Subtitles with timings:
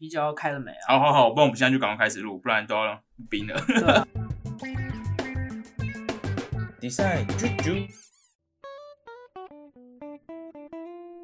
[0.00, 0.96] 啤酒要开了没啊？
[0.96, 3.60] 好好好，不然我们现在就赶快开始录，不然都要冰了。
[3.66, 4.06] 对啊，
[6.80, 7.84] 比赛啾啾，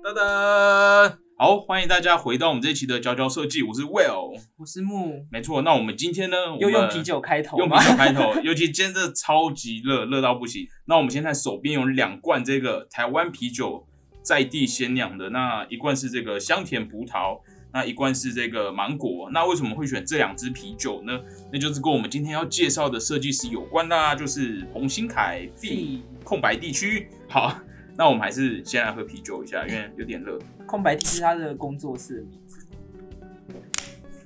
[0.02, 5.62] 噔噔，好，欢迎大家回到我们这一期的佼佼设计，我是 Will，我是木，没错。
[5.62, 7.77] 那我们今天呢，又用啤酒开头用啤？
[7.77, 10.66] 酒开头， 尤其今天这超级热，热到不行。
[10.86, 13.86] 那我们现在手边有两罐这个台湾啤酒
[14.25, 17.38] 在地鲜酿的，那一罐是这个香甜葡萄，
[17.75, 19.29] 那一罐是这个芒果。
[19.32, 21.21] 那为什么会选这两支啤酒呢？
[21.53, 27.08] 那就是跟我们今天要介绍的设计师有关啦，就是彭新凯 B 空白地区。
[27.29, 27.58] 好，
[27.96, 30.39] 那我们还是先来喝啤酒一下，因为有点热。
[30.66, 32.64] 空白地区他的工作室的名字。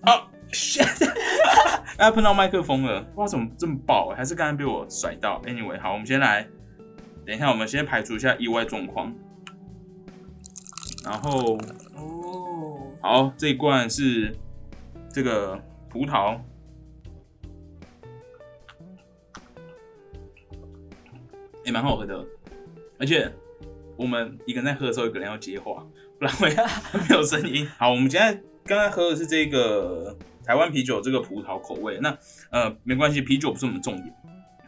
[0.02, 0.28] 啊！
[1.96, 5.42] 大家碰到麦克风了，哇怎么这么爆，还是刚才被我甩到。
[5.46, 6.46] Anyway，好，我们先来，
[7.26, 9.12] 等一下，我们先排除一下意外状况。
[11.04, 11.58] 然后，
[11.94, 12.17] 哦，
[13.00, 14.34] 好，这一罐是
[15.12, 16.40] 这个葡萄，
[21.64, 22.26] 也蛮好喝的，
[22.98, 23.32] 而且
[23.96, 25.86] 我们一个人在喝的时候，一个人要接话，
[26.18, 26.48] 不然会
[27.08, 27.66] 没有声音。
[27.78, 32.18] 好，我们现在刚刚喝的是这个台湾啤酒这个葡萄口味，那
[32.50, 34.12] 呃没关系，啤酒不是我们重点。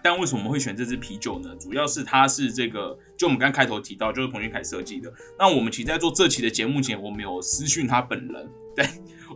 [0.02, 1.54] 但为什么会选这支啤酒呢？
[1.58, 5.12] 主要是它是这个，就我们刚开头提到，就是彭俊凯设计的。
[5.38, 8.86] 那我们其实在做这期的节目前，我们有私讯他本人，对，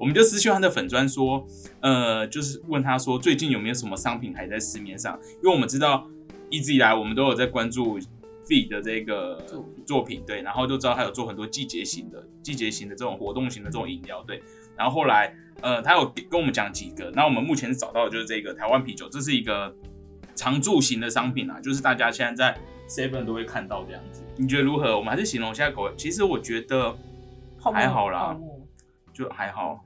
[0.00, 1.46] 我们就私讯他的粉砖说，
[1.80, 5.18] 呃，就是问他说最近有没有什么商品还在市面上？
[5.42, 6.08] 因为我们知道
[6.50, 7.98] 一直以来我们都有在关注
[8.46, 9.42] Feed 的这个
[9.86, 14.42] 作品，对，然后就知道他有做很多季节型的、季节型的这种活动型的这种饮料，对。
[14.76, 19.72] 然后后来，呃，他有跟我们讲几个，那我们目前是找到的就是这个台湾啤酒，这是一个
[20.34, 24.22] 常驻型的商品啊，就是大家现在在 Seven 都会看到这样子。
[24.36, 24.96] 你觉得如何？
[24.96, 25.92] 我们还是形容一下口味。
[25.96, 26.94] 其实我觉得
[27.72, 28.36] 还好啦
[29.12, 29.82] 就还好，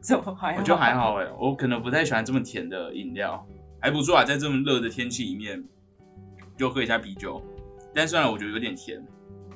[0.00, 0.58] 怎么还好？
[0.58, 3.46] 我觉得还好哎、我可能不太喜欢这么甜的饮料，
[3.80, 5.62] 还不错啊，在这么热的天气里面
[6.58, 7.40] 就喝一下啤酒。
[7.94, 9.00] 但虽然我觉得有点甜，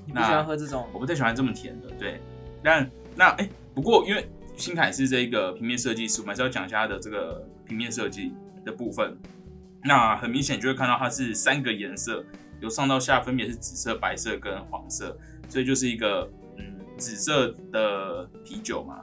[0.06, 2.20] 你不喜欢喝这种我不太喜欢这么甜的，对。
[2.62, 8.32] 但那哎、不过因为新凯是这个平面设计师，我们还是要讲一下他的这个平面设计
[8.64, 9.18] 的部分。
[9.88, 12.22] 那很明显就会看到它是三个颜色，
[12.60, 15.16] 由上到下分别是紫色、白色跟黄色，
[15.48, 19.02] 所以就是一个嗯紫色的啤酒嘛，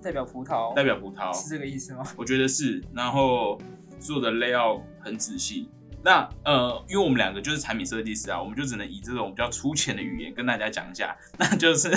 [0.00, 0.72] 代表葡萄？
[0.72, 2.04] 代表葡萄，是这个意思吗？
[2.16, 3.58] 我觉得是，然后
[3.98, 5.68] 做的 layout 很仔细。
[6.02, 11.16] 那呃，因为我们两个就是产品设计师啊，我们就只能以这种比较粗浅的语言跟大家讲一下。
[11.38, 11.90] 那就是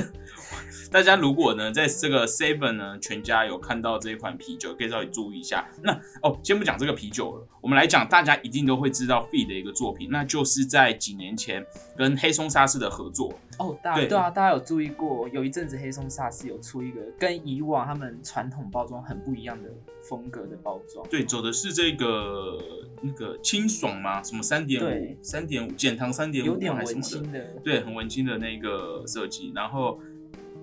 [0.91, 5.67] 大家如果呢在这个 Seven 呢全家有看到这一款啤酒，可以稍微注意一下。
[5.81, 11.65] 那哦，先不讲这个啤酒了，我们来讲大家一定都会知道 Feed 的一个作品，那就是在几年前
[11.97, 13.33] 跟黑松沙士的合作。
[13.57, 19.69] 哦，大对对啊，大家有注意过，有一阵子黑松沙士有出一个跟以往他们传统包装很不一样的
[20.01, 21.07] 风格的包装。
[21.09, 22.57] 对，走的是这个
[23.03, 24.23] 那个清爽吗？
[24.23, 27.27] 什么三点五对、三点五减糖三点五有点还是什么的？
[27.27, 29.51] 文青的，对，很文青的那个设计。
[29.53, 29.99] 然后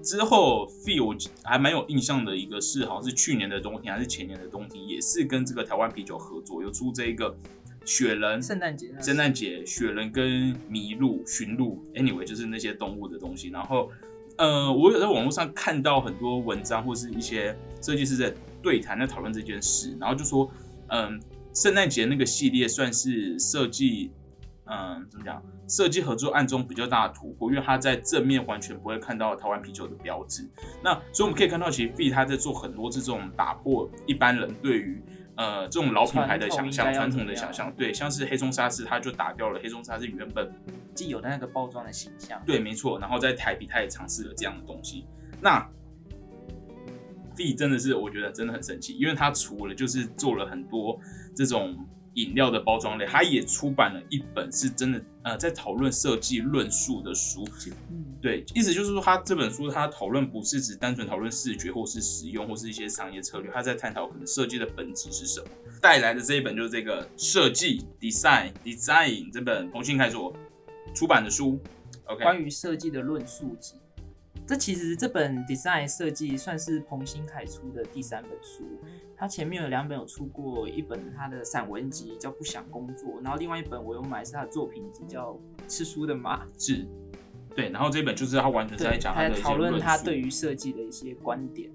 [0.03, 7.37] 之后 Feel 我还蛮有印象的一个是，好像是去年的冬天还是前年的冬天，也是跟这个台湾啤酒合作，有出这一个
[7.85, 8.43] 雪人。
[8.43, 13.51] 圣诞节那圣诞节雪人跟麋鹿、驯鹿，anyway 就是那些动物的东西。
[13.51, 13.91] 然后，
[14.39, 20.51] 呃，我有在网络上看到很多文章或是一些设计师在对谈在讨论这件事，然后就说，
[20.89, 21.21] 嗯，
[21.55, 24.13] 圣诞节那个系列算是设计，
[24.67, 25.43] 嗯，怎么讲？
[25.69, 30.49] 设计合作案中比较大的突破，因为它在正面完全不会看到台湾啤酒的标志。
[30.83, 35.01] 那所以我们可以看到，其实 B 他在做很多这种打破一般人对于
[35.37, 40.53] 呃这种老品牌的想象、传统的想象，对，像是黑松沙士，它就打掉了黑松沙士原本
[40.95, 42.43] 既有的那个包装的形象。
[42.45, 42.99] 对，没错。
[42.99, 45.07] 然后在台啤，它也尝试了这样的东西。
[45.41, 45.65] 那
[47.41, 51.01] V 真的是我觉得真的很神奇，因为他除了就是做了很多
[51.35, 51.75] 这种
[52.15, 57.49] 饮料的包装类，他也出版了一本是真的呃在讨论设计论述的书。
[57.91, 65.47] 嗯，对，意思就是说，他这本书他讨论不是只单纯讨论视觉或是使用或是一些商业策略，他在探讨可能设计的本质是什么。
[65.81, 70.35] 带来的这一本就是这个设计 design design 这本彭信开所
[70.95, 71.59] 出版的书。
[72.05, 73.77] OK，关于设计的论述集。
[74.51, 78.65] 这其实这本 design 设计算是彭新凯出的第三本书，
[79.17, 85.35] 他前面有两本有出过，一本他的散文集叫《不想工作》，然后另外一本我有买是他的作品集叫
[85.69, 86.85] 《吃书的马》，是，
[87.55, 91.71] 对，然后这本就是他完全是在讲，他的讨论他述对于设计的一些观点。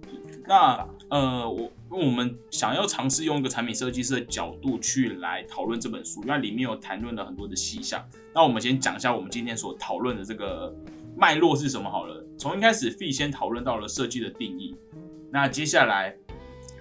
[0.45, 8.05] 那呃，我我们想要尝试用一个产品设计师的角度去来讨论这本书，因为里面有谈论了很多的细项。
[8.33, 10.75] 那我们先讲一下我们今天所讨论的这个
[11.15, 12.25] 脉络是什么好了。
[12.37, 14.75] 从一开始，Fee 先讨论到了设计的定义，
[15.31, 16.15] 那接下来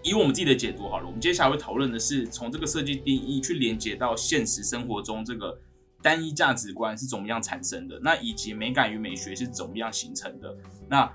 [0.03, 5.59] 以我们自己的解读好了，我们接下来会讨论的是从这个设计定义去连接到现实生活中这个
[6.03, 10.55] 单一价值观是怎么样产生的，那以及美感与美学是怎么样形成的。
[10.89, 11.11] 那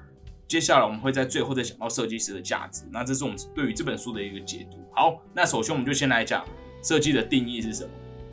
[0.47, 4.77] 接下来我们会在最后再讲到设计师的价值，那这是我们对于这本书的一个解读。
[4.95, 6.43] 好，那首先我们就先来讲
[6.81, 7.89] 设计的定义是什么。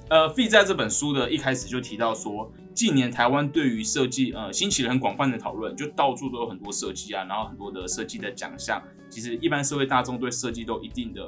[0.08, 8.80] 呃，Fee 在这本书的一开始就提到说，近年台湾对于设计呃兴起了很广泛的讨论，就到处都有很多设计啊，然后很多的设计的奖项。
[9.08, 11.26] 其实一般社会大众对设计都有一定的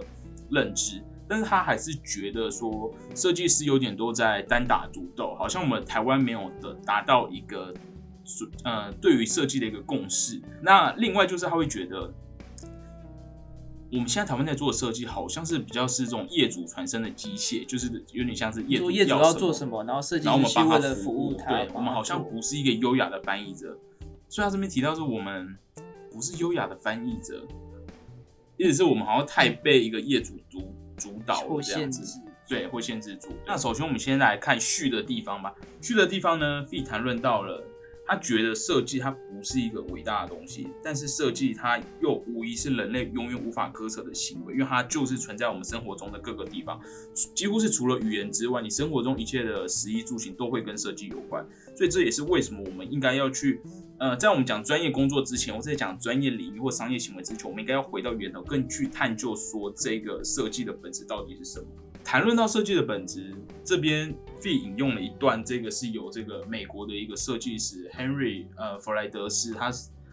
[0.51, 7.73] 认知，但是他还是觉得说设计师有点都在单打独斗，好像我们台湾没有的达到一个
[8.65, 10.41] 呃对于设计的一个共识。
[10.63, 12.13] 那另外就是他会觉得。
[13.91, 21.33] 我们现在台湾在做的设计，好像是比较是这种业主传声的机械，就是有点像是业主业主要做什么，然后设计然后我们帮他服务。
[21.33, 23.79] 对，我们好像不是一个优雅的翻译者。
[24.29, 25.57] 所以他这边提到是我们
[26.13, 27.47] 不是优雅的翻译者，
[28.59, 33.29] 意思是我们好像太被一个业主主主导这样子，对，会限制住。
[33.47, 35.55] 那首先我们先来看序的地方吧。
[35.81, 37.65] 序的地方呢，Fee 谈论到了。
[38.09, 46.81] 他觉得设计它不是一个伟大的东西，但是设计它又无疑是人类永远无法割舍的行为，因为它就是存在我们生活中的各个地方，
[47.35, 51.47] 几乎是除了语言之外，你生活中一切的食衣住行都会跟设计有关。
[51.77, 53.61] 所以这也是为什么我们应该要去，
[53.99, 61.67] 呃，在我们讲专业工作之前，或者讲专业领域或商业行为之前，我们应该要回到源头，更去探究说这个设计的本质到底是什么。
[62.05, 69.71] 谈论到设计的本质，这边 Fee 引用了一段，这个是有这个美国的一个设计师 Henry 呃弗莱德斯，他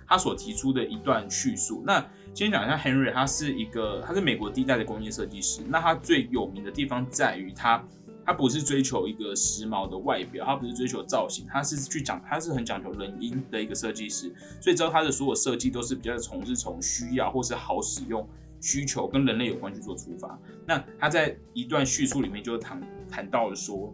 [0.08, 1.82] 他所提出的一段叙述。
[1.86, 5.62] 那先讲一下 Henry，他是一个他是美国第一代的工业设计师。
[5.70, 7.82] 那他最有名的地方在于他
[8.26, 14.34] 他不是追求一个时髦的外表，他不是追求造型，他是去讲他是很讲求人因的一个设计师。
[14.60, 18.28] 所以知道他的所有设计都是比较从是从需要或是好使用。
[18.66, 23.94] 需求跟人类有关去做出发，那他在一段叙述里面就谈谈到了说，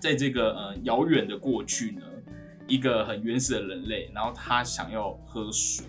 [0.00, 2.00] 在这个呃遥远的过去呢，
[2.66, 5.84] 一个很原始的人类，然后他想要喝水，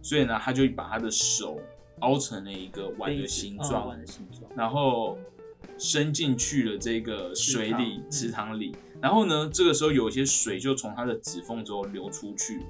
[0.00, 1.60] 所以呢他就把他的手
[1.98, 3.98] 凹成了一个碗的形状，
[4.54, 5.18] 然后
[5.76, 12.60] 伸进去了这个水里池塘里，然后呢这个时候有一些水就从他的指缝中流出去。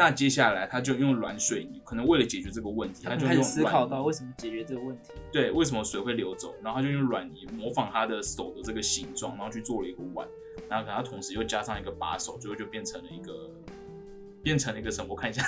[0.00, 5.12] 那接下来他就用软水泥，可能为了解决这个问题，他就用思考到为什么解决这个问题。
[5.30, 6.54] 对，为什么水会流走？
[6.62, 10.26] 然后他就用软泥模仿他的手的这个形状，然后去做了一个碗。
[10.70, 13.50] 然后可他同时又加上一个把手，最后就变成了一个，
[14.42, 15.08] 变成了一个什么？
[15.10, 15.46] 我看一下，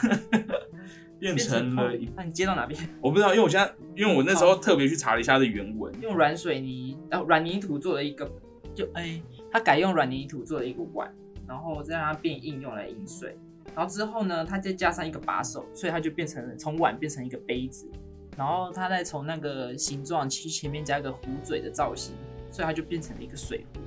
[1.19, 1.90] 变成了。
[2.14, 2.78] 那你接到哪边？
[3.00, 8.31] 我不知道，因为我现在，因为我那时候特别去查了一下的原文，用软水泥，然后软泥土做了一个，
[8.75, 9.19] 就哎，
[9.50, 11.10] 他改用软泥土做了一个碗，
[11.49, 13.34] 然后再让它变硬，用来饮水。
[13.75, 17.91] 然后之后呢，它再加上一个把手，所以它就变成了从碗变成一个杯子。
[18.37, 22.15] 然后它再从那个形状其实前面加一个壶嘴的造型，
[22.51, 23.81] 所以它就变成了一个水壶。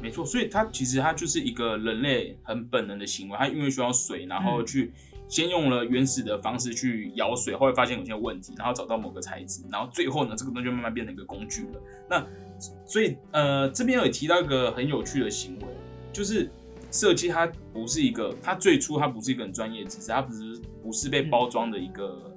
[0.00, 3.36] 没错，所以它其实它就是一个人类很本能的行为。
[3.36, 4.92] 它因为需要水，然后去
[5.28, 11.80] 先用了原始的方式去舀水，后来发现有些问题，然后找到某个材质，然后最后呢，这个东西就慢慢变成一个工具了。
[12.08, 12.24] 那
[12.86, 15.66] 所以呃，这边有提到一个很有趣的行为，
[16.12, 16.48] 就是。
[16.90, 22.36] 设计它不是一个，它最初它不是一个很专业知识，它不是不是被包装的一个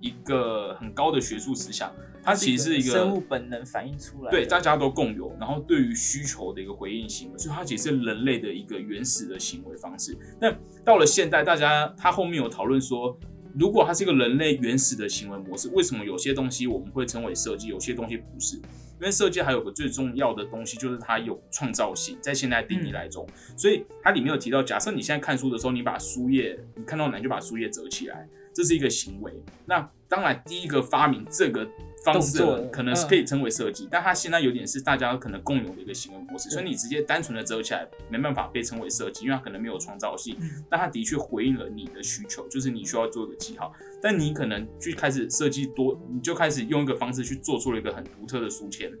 [0.00, 1.92] 一个很高的学术思想，
[2.22, 10.16] 它其实是一个生物本能反映出来，对大家都共有，然后对于需求的一个回应行为，所以它其实是人类的一个原始的行为方式。
[10.40, 13.18] 那到了现代，大家他后面有讨论说。
[13.54, 18.56] 如果它是一个人类原始的行为模式，为什么有些东西我们会称为设计，有些东西不是？
[18.56, 23.26] 因为设计还有个最重要的东西，就是它有创造性，在现在定义来中，
[23.56, 29.32] 所以它里面有提到，假设你现在看书的时候，你把书页，你看到难就把书页折起来，这是一个行为。
[29.66, 31.68] 那当然，第一个发明这个。
[32.04, 32.38] 方式
[32.72, 40.36] 可能是可以称为设计，但它现在有点是大家可能共有的一个行为模式，所以你直接单纯的折起来没办法被称为设计，因为它可能没有创造性。
[40.70, 48.92] 但它的确回应了你的需求，就是你需要做一个记号，但你可能去开始设计多，你就开始用一个方式去做出了一个很独特的书签，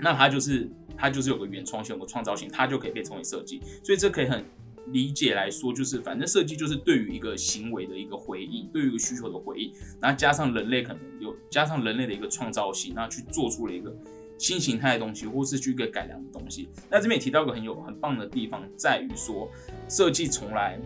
[0.00, 3.60] 那它就是它就是有个原创性、有个创造性，它就可以被称为设计。
[3.82, 4.44] 所以这可以很。
[4.86, 13.94] 理解来说，就是反正设计就是对于一个行为的一个回应，对于一个需求的回应，然后加上人类可能有加上人类的一个创造性，那去做出了一个
[14.38, 16.68] 新形态的东西，或是去一个改良的东西。
[16.90, 19.48] 那这边也提到个很有很棒的地方，在于说
[19.88, 20.78] 设计从来，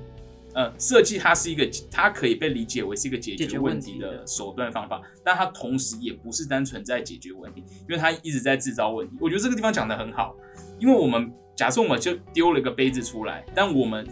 [0.57, 9.15] 呃，设计它是一个它可以被理解为是一个解决问题的手段方法，但它同时也不是单纯在解决问题，因为它一直在制造问题。
[9.21, 10.35] 我觉得这个地方讲的很好，
[10.81, 11.33] 因为我们。
[11.57, 14.07] 假设我们就丢了一个杯子出来，但我们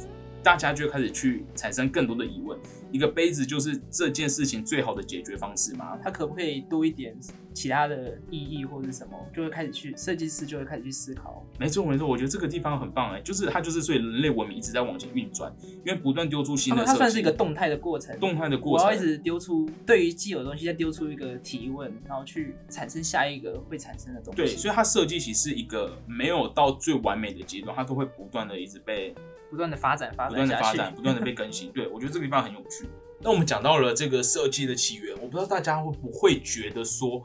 [0.45, 2.57] 大家就开始去产生更多的疑问，
[2.93, 5.99] 一个杯子就是这件事情最好的解决方式吗？
[6.03, 7.17] 它可不可以多一点
[7.55, 9.19] 其他的意义或者什么？
[9.35, 11.43] 就会开始去设计师就会开始去思考。
[11.59, 15.51] 没错没错，我觉得这个地方很棒哎，就是它就是所以人类文明一直在往前运转，
[15.85, 24.37] 因为不断丢出新的，它算是一个动态的过程，动态的过程，我要一直丢出对于既有东西再丢出一个提问，然后去产生下一个会产生的东西。
[24.37, 29.15] 对，所以它设计其实是一个没有到最完美的阶段，它都会不断的一直被。
[29.51, 31.71] 不断的发展，发展不断的发展，不断的被更新。
[31.75, 32.89] 对我觉得这个地方很有趣。
[33.21, 37.25] 那我们讲到了这个设计的起源，我不知道大家会不会觉得说，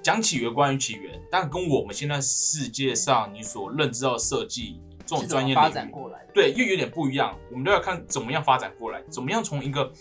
[0.00, 7.36] 讲起源关于起源，但跟我们现在世界上你所认知到设计这种专业发展过来，对，又有点不一样。
[7.50, 9.92] 我们都要看怎么样发展过来，怎么样从一个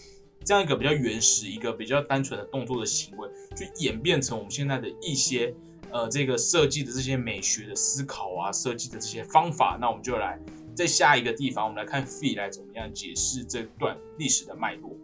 [0.46, 5.52] 这样一个比较原始、一个比较单纯的动作的行为，去演变成我们现在的一些
[5.90, 9.80] 呃这个设计的这些美学的思考啊，设计的这些方法。
[9.82, 10.38] 那我们就来。
[10.76, 14.96] 在下一个地方，我们来看 Fee 来怎么样解释这段历史的脉络。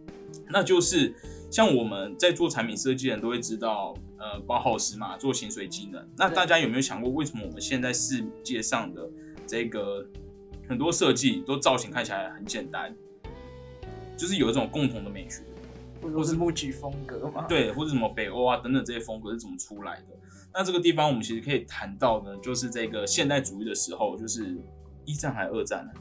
[0.47, 1.13] 那就是
[1.51, 6.07] 像我们在做产品设计的人都会知道，呃，包豪斯嘛，做行水机能。
[6.17, 9.07] 那大家有没有想过，为什么我们现在世界上的
[9.47, 10.05] 这个
[10.67, 12.95] 很多设计都造型看起来很简单，
[14.17, 15.43] 就是有一种共同的美学，
[16.01, 17.45] 或是木具风格嘛？
[17.47, 20.17] 对，或者什么北欧啊等等这些风格是怎么出来的？
[20.53, 24.57] 那这个地方我们其实可以谈到呢，就是这个现代主义的时候，就是。
[25.09, 25.91] 一战还是二战呢？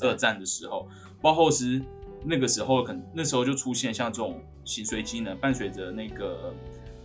[0.00, 0.88] 二战的时候，
[1.20, 1.78] 包后斯
[2.24, 6.54] 那个时候，可能那时候就出现像这种形随机呢，伴随着那个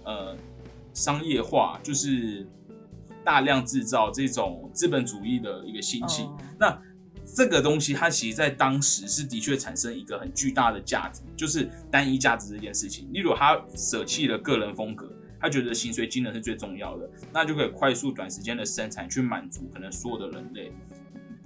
[0.06, 0.38] 呃
[0.94, 2.48] 商业化，就是
[3.26, 6.26] 大量制造这种资本主义的一个兴起。
[6.58, 6.82] 那
[7.36, 13.12] 这个东西，它其实在当时是的确产生一个很巨大的价值，就是单一价值这件事情。
[13.12, 20.72] 例如，他舍弃了个人风格，他觉得形随机能是最重要的，那就可以快速短时间的生产，去满足可能所有的人类。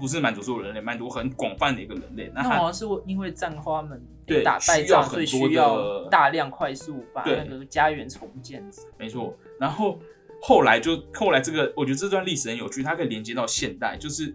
[0.04, 2.30] 不是满足所有人类，满足很广泛的一个人类。
[2.36, 4.06] 那好像是因为战花们
[4.44, 8.62] 打败仗，所以需要大量快速把那个家园重建。
[8.98, 9.34] 没错。
[9.58, 9.98] 然后
[10.42, 14.34] 后来就后来这个，我觉得这段历史很有趣，它可以连接到现代，就是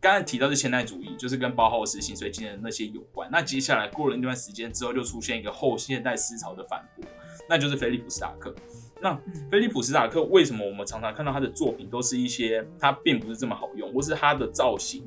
[0.00, 3.28] 刚才提到的现代主义，就是跟包豪斯、形随机的那些有关。
[3.30, 7.04] 那接下来过了一段时间之后，就出现一个后现代思潮的反驳，
[7.50, 8.54] 那就是菲利普斯塔克。
[9.02, 9.14] 那
[9.50, 15.06] 菲利普斯塔克为什么我们常常看到他的作品都是一些他并不是这么好用，或是他的造型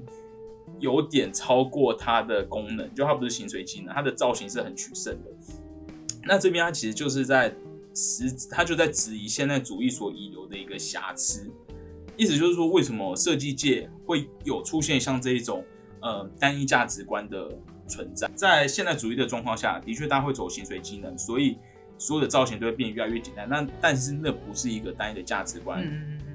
[0.80, 2.94] 有点超过他的功能？
[2.94, 5.32] 就他不是形随机能，他的造型是很取胜的。
[6.24, 7.52] 那这边他其实就是在
[7.96, 11.52] 实，他就在质疑现代主义所遗留的一个瑕疵。
[12.16, 15.66] 意思就是说，为什么设计界会有出现像这一种
[16.02, 17.50] 呃单一价值观的
[17.88, 18.30] 存在？
[18.36, 21.58] 在现代主义的状况下，的确大家会走形随机能，所以。
[22.00, 25.86] 所有的造型都会变得越来越简单，那但是那不是一个单一的价值观，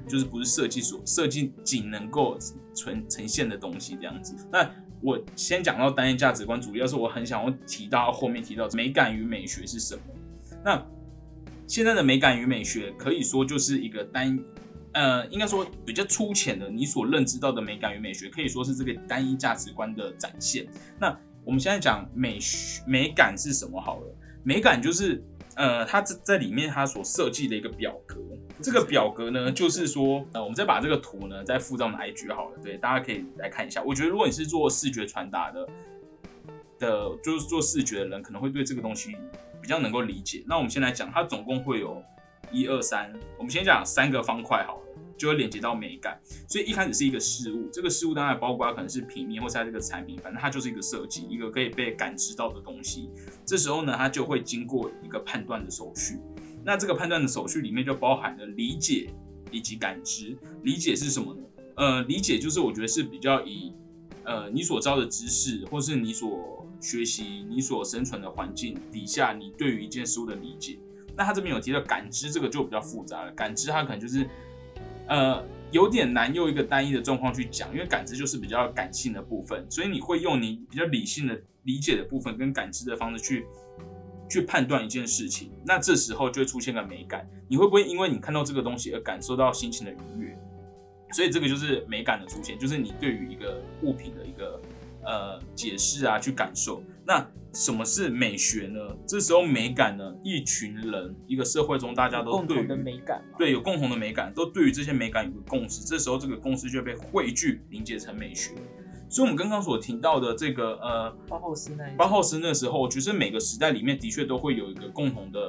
[0.07, 2.37] 就是不是设计所设计仅能够
[2.75, 4.35] 呈呈现的东西这样子。
[4.51, 4.69] 那
[5.01, 10.01] 我先讲到单一价值观，主要是我很想要提到后面提到美感与美学是什么。
[10.63, 10.85] 那
[11.65, 14.39] 现在的美感与美学可以说就是一个单，
[14.93, 20.67] 呃，应该说比较粗浅的，你所认知到的美感与美学可以说是这个单一价值观的展现。
[20.99, 25.23] 那我们现在讲美学美感是什么好了，美感就是。
[25.55, 28.17] 呃，它这在里面，它所设计的一个表格，
[28.61, 33.81] 这个表格呢，就是说，呃，我们再把这个图呢，再附到哪一局好了，对，大家可以来看一下。
[33.83, 35.67] 我觉得，如果你是做视觉传达的，
[36.77, 39.15] 的，就是做视觉的人，可能会对这个东西
[39.61, 40.43] 比较能够理解。
[40.45, 42.03] 那我们先来讲，它总共会有
[42.51, 44.84] 一二三，我们先讲三个方块好了。
[45.17, 53.09] 就会连接到美感，所以一开始是一个事物，这个事物当然包括可能是平面或是它这个产品，反正它就是一个设计，一个可以被感知到的东西。
[53.45, 56.19] 这时候呢，它就会经过一个判断的手续。
[56.65, 59.09] 那这个判断的手续里面就包含了理解
[59.51, 60.37] 以及感知。
[60.63, 61.41] 理解是什么呢？
[61.75, 63.73] 呃，理解就是我觉得是比较以
[64.23, 70.77] 呃你所知道的知识，或是你所学习、你所生存的环境底下，你对于一件事物的理解。
[71.15, 73.31] 那他这边有提到感知，这个就比较复杂了。
[73.31, 74.27] 感知它可能就是。
[75.07, 83.45] 呃，有点难用一个单一的状况去讲，因为感知就是比较感性的部分，所以你会用你比较理性的理解的部分跟感知的方式去
[84.29, 85.51] 去判断一件事情。
[85.65, 90.37] 那这时候就会出现个美感，你会不会因为你看到这个东西而感受到心情的愉悦？
[91.11, 94.59] 所以这个就是美感的出现，就是你对于一个物品的一个
[95.03, 96.83] 呃解释啊，去感受。
[97.05, 98.79] 那什么是美学呢？
[99.07, 105.85] 这时候美感呢，一群人一个社会中大家都共同的美感，对有共同的美感，都对于这些美感有个共识。
[105.85, 108.51] 这时候这个共识就被汇聚凝结成美学。
[109.07, 115.39] 所以，我们刚刚所提到的这个呃，包浩斯那包浩斯那时候，我觉得每个时代里面的确都会有一个共同的。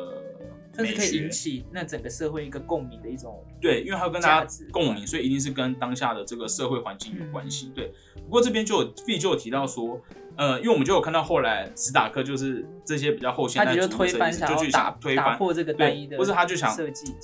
[0.76, 7.72] 甚至可以引起那整个社会一个共鸣的一种对，因为它跟大家共鸣，所以一定是跟当下的这个社会环境有关系。
[7.74, 9.98] 对，不过这边就有 B 就有提到说，
[10.36, 16.76] 呃，因为我们就有看到后来史塔克就是这些比较后现代主义设计师就去想推翻，打破这个单一对，的，或是他就想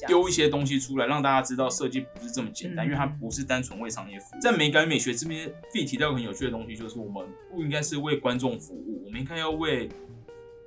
[0.06, 4.40] 丢一些东西出来，让大家知道设计不是这么简单，嗯因为它不是单纯为商业服务。
[4.40, 9.88] 在美感美学这边，必提到很有趣的东西，就是我们不应该是为观众服务，我们应该要为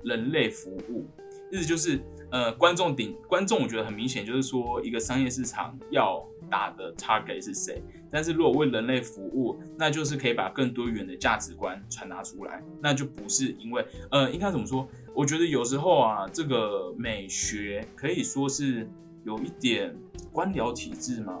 [0.04, 1.06] 人类服务。
[1.50, 2.00] 意思就是，
[2.30, 7.82] 呃，观众顶观众，我觉得很明显就是说，一个商业市场要打的 target 是谁。
[8.10, 14.88] 但是如果为人类服务，那就是可以把更多元的价值观传达出来，那就不是因为，呃，应该怎么说？
[15.14, 18.88] 我觉得有时候啊，这个美学可以说是
[19.24, 19.94] 有一点
[20.32, 21.38] 官僚体制吗？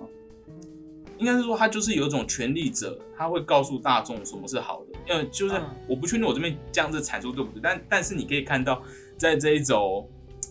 [1.18, 4.98] 应该是说，他就是有一种权力者，他会告诉大众什么是好的。
[5.14, 8.82] 呃，就是嗯我不确定我这边这样子阐述对不对，但但是你可以看到，
[9.16, 10.06] 在这一种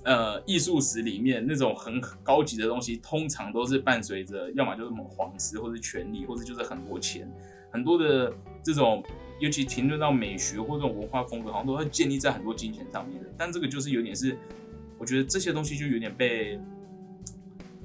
[0.06, 7.30] 呃艺术史里面，那种很高级的东西，通常都是伴随着要么就是什么皇室，或是权力，或者就是很多钱，
[7.72, 8.32] 很多的
[8.64, 9.04] 这种，
[9.40, 13.30] 尤其评论到美学或这种文化风格，好像都会建立在很多金钱上面的。
[13.38, 14.38] 但这个就是有点是，
[14.98, 16.60] 我觉得这些东西就有点被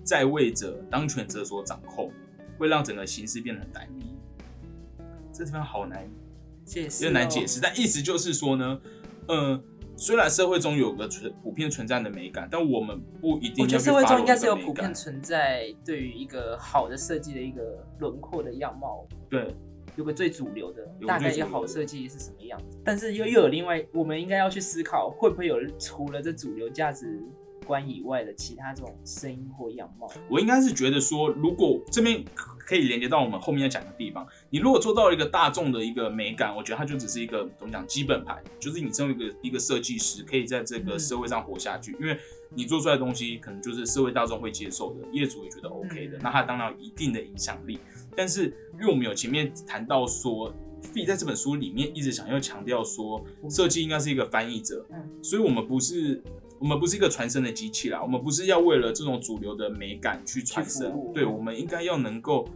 [0.04, 2.12] 在位者、当权者所掌控，
[2.58, 4.04] 会让整个形式变得很单一。
[5.32, 6.06] 这地方好难
[6.66, 8.80] 解释有点难哦解释，但意思就是说呢，
[9.26, 9.62] 呃，
[10.00, 19.54] 虽然社会中有个存普遍存在的美感，但我们不一定我觉得社会中应该是有普遍存在对于一个好的设计的一个轮廓的样貌，对，
[19.96, 22.80] 有个最主流的大概一个好设计是什么样子。
[22.82, 27.22] 但是又又有另外，我们应该要去思考，会不会有除了这主流价值
[27.66, 30.10] 观以外的其他这种声音或样貌？
[30.30, 32.24] 我应该是觉得说，如果这边
[32.70, 40.98] 可以连接到我们后面要讲的地方，你如果做到一个大众的一个美感，我觉得它就只是一个怎么讲基本牌，就是你身为一个一个设计师，可以在这个嗯。
[41.00, 42.16] 社会上活下去，因为
[42.54, 46.20] 你做出来的东西可能就是社会大众会接受的，业主也觉得 OK 的，嗯。
[46.22, 47.76] 那它当然有一定的影响力。
[48.16, 50.54] 但是因为我们有前面谈到说。
[50.82, 54.96] 费在这本书里面一直想要强调说，设计应该是一个翻译者，嗯。
[55.22, 56.22] 所以我们不是
[56.58, 62.48] 我们不是一个传声的机器啦，我们不是要为了这种主流的美感去传声，对，我们应该要能够，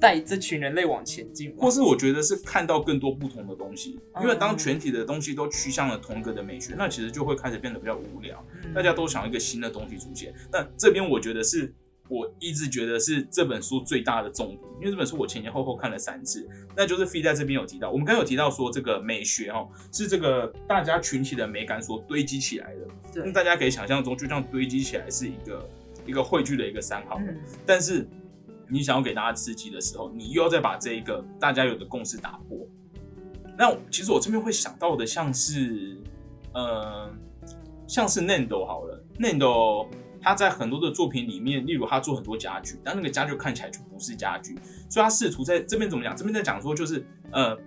[0.00, 10.34] 带这群人类往前进，或是我觉得是看到更多不同的东西，嗯因为当全体的东西都趋向了同一个的美学，那其实就会开始变得比较无聊，嗯大家都想要一个新的东西出现。
[10.52, 11.72] 那这边我觉得是。
[12.10, 25.68] 我一直觉得是这本书最大的重点，因为这本书我前前后后看了三次，那就是 f 在这边有提到，我们刚刚有提到说这个美学哦，是这个大家群体的美感所堆积起来的，那，大家可以想象中，就这样堆积起来是一个
[26.06, 27.24] 一个汇聚的一个山好了。
[27.28, 28.08] 嗯但是
[28.70, 32.66] 你想要给大家刺激的时候，你又要再把这一个大家有的共识打破。
[33.56, 35.96] 那其实我这边会想到的，像是，
[36.54, 37.10] 呃，
[37.86, 39.88] 像是 Nando 好了，Nando
[40.20, 44.54] 他在很多的作品里面，例如他做很多家具，但那个家具看起来就不是家具，
[44.88, 46.16] 所以他试图在这边怎么讲？
[46.16, 47.58] 这边在讲说，就是呃，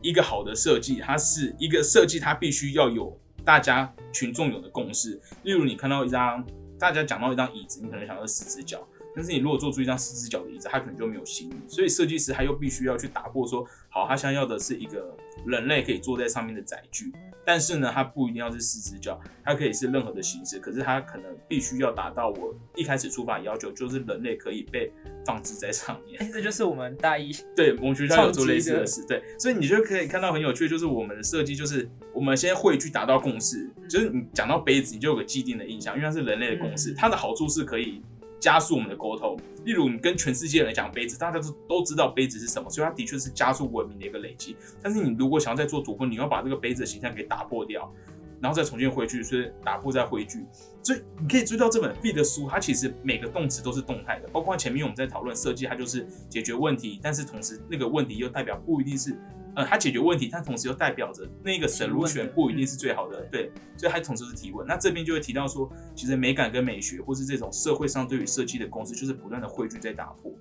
[0.00, 5.20] 一个好的设计，它是一个设计，它必须要有大家群众有的共识。
[5.42, 6.44] 例如，你看到一张，
[6.78, 11.54] 大家讲到一张椅子，你可能想到四只脚，但是你如果做出一张四只脚的椅子，它可能就没有新意。
[11.68, 17.12] 所以设计师他又必须要去打破说，好，他想要的是一个人类可以坐在上面的载具，
[17.44, 24.90] 但是呢，它不一定要是四只脚，它可以是任何的形式，可是它可能必须要达到我一开始出发要求，就是人类可以被
[25.24, 26.20] 放置在上面。
[26.20, 38.02] 哎，这就是我们大一 对，我们学校有做类似的事，对，所以你就可以看到很有趣，就是我们的设计，就是我们先汇聚达到共识，就是你讲到杯子，你就有个既定的印象，因为它是人类的共识，嗯它的好处是可以
[38.44, 39.38] 加速我们的沟通。
[39.64, 44.54] 例如，你跟全世界人讲杯子，大家都都知道杯子是什么，所以它的确是加速文明的一个累积。
[44.82, 47.90] 但是你如果想要再做突破，你要把这个杯子的形象给打破掉，
[48.42, 50.44] 然后再重新汇聚，所以打破再汇聚。
[50.82, 59.18] 所以你可以追到这本 feed 的书，它其实每个动词都是动态的，包括前面我们在讨论设计，它就是解决问题，但是同时那个问题又代表不一定是，
[59.56, 64.66] 呃，它解决问题，但同时又代表着那个提问 solution 不一定是最好的，对，所以它同时是提问。
[64.66, 70.32] 那这边就会提到说，其实美感跟美学，或是这种社会上对于设计的公式，就是不断的汇聚在打破。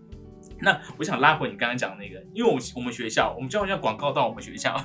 [0.60, 4.76] 那我想拉回你刚刚讲的那个，因为我我们学校，我们就好像广告到我们学校，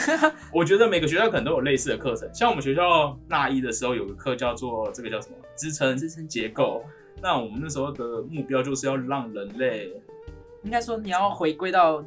[0.52, 2.28] 我觉得每个学校可能都有类似的课程。
[2.34, 6.84] 像我们学校大一的时候有个课叫做这个叫什么支撑支撑结构。
[7.22, 9.92] 那我们那时候的目标就是要让人类，
[10.64, 12.02] 应该说你要回归到，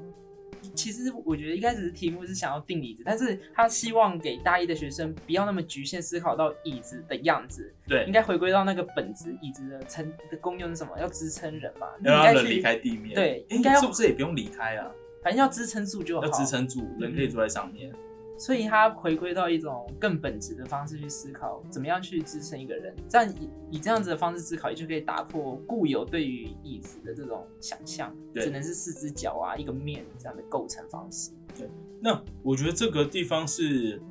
[0.76, 10.98] 其实我觉得一开始的题目是想要定椅子，但是他希望给大一的学生不要那么局限思考到椅子的样子，对应，该回归到那个本质，椅子的撑的功用是什么？
[11.00, 13.14] 要支撑人嘛，应该去让人离开地面。
[13.16, 14.90] 对应该要是不是也不用离开啊？
[15.24, 17.92] 反正要支撑住就好，要支撑住，人可以坐在上面。
[18.38, 22.94] 所以他回归到一种更本质的方式去思考，怎么样去支撑一个人。
[23.08, 31.32] 这样以以这样子的方式思考，也就可以打破固有对于椅子的这种想象，对只能是四只脚啊，一个面这样的构成方式。
[31.58, 31.70] 对
[32.02, 34.02] 那我觉得这个地方是，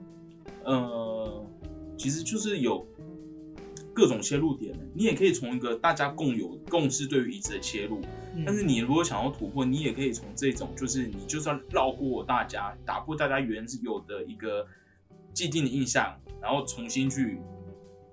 [0.65, 1.45] 呃，
[1.99, 2.87] 其实就是有
[3.95, 4.85] 各种切入点的。
[4.95, 8.01] 你也可以从一个大家共有共识对于椅子的切入，
[8.35, 14.67] 嗯但是你如果想要突破，你也可以从这种，就是你就算绕过大家，打破大家原有的一个
[15.33, 17.41] 既定的印象，然后重新去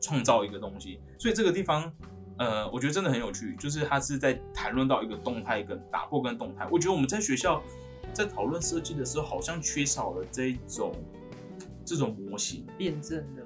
[0.02, 1.00] 创造一个东西。
[1.18, 1.92] 所以这个地方，
[2.38, 6.68] 呃，我觉得真的很有趣，就是它是在谈论到一个动态跟打破跟动态。
[6.72, 7.62] 我觉得我们在学校
[8.14, 10.94] 在讨论设计的时候，好像缺少了这一种
[11.84, 12.66] 这种模型。
[12.78, 13.44] 辩证的，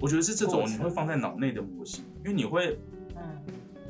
[0.00, 2.78] 我觉得是这种你会放在脑内的模型，因为你会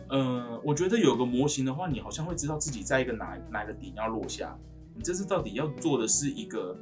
[0.09, 4.57] 嗯，呃，我觉得有个模型的话，你好像会知道自己在一个哪哪个点要落下。
[4.95, 6.77] 你这次到底要做的是一个，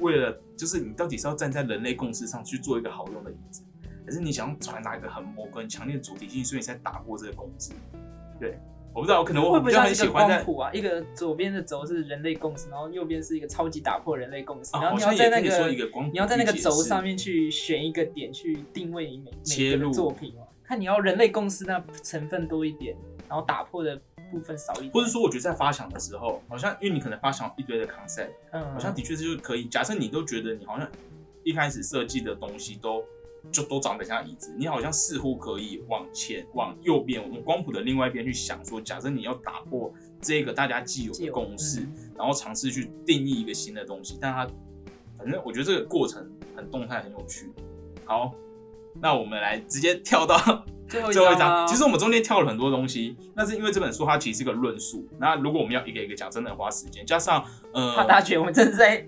[0.00, 3.62] 为了就是你到底是要站在人类共识上去做一个好用的椅子，
[4.06, 7.72] 还是你想要传达一个很模很强烈的主题性，所以你才打破这个共识？
[8.38, 8.58] 对，
[8.92, 10.72] 我不知道，可能我会不会比较像一个很喜欢在光谱啊？
[10.72, 15.70] 一个左边的轴是人类共识，然后右边是一个超级打破人类共识，啊，然后你要在那个
[16.10, 20.46] 你要在那个轴上面去选一个点去定位你每每个切入的作品哦。
[20.64, 22.96] 看你要人类共识那成分多一点，
[23.28, 24.00] 然后打破的
[24.30, 29.64] 部分少一点，或者说，我觉得在发想的时候，好像因为你可能发想一堆的 concept，嗯，好像的确是就可以。
[29.64, 30.88] 假设你都觉得你好像
[31.42, 33.04] 一开始设计的东西都
[33.50, 44.46] 就都长得像椅子，你好像似乎可以往前往右边，我们光谱的另外一边去想说，假设你要打破这个大家既有的既有共识，嗯然后尝试去定义一个新的东西，但它
[45.18, 47.50] 反正我觉得这个过程很动态，很有趣。
[48.04, 48.32] 好，
[49.00, 50.36] 那我们来直接跳到
[50.88, 55.06] 最后一章啊章，其实我们中间跳了很多东西，那是因为这本书它其实是个论述。
[55.18, 59.06] 那如果我们要一个一个讲，真的很花时间，加上呃，怕大家觉得我们真的在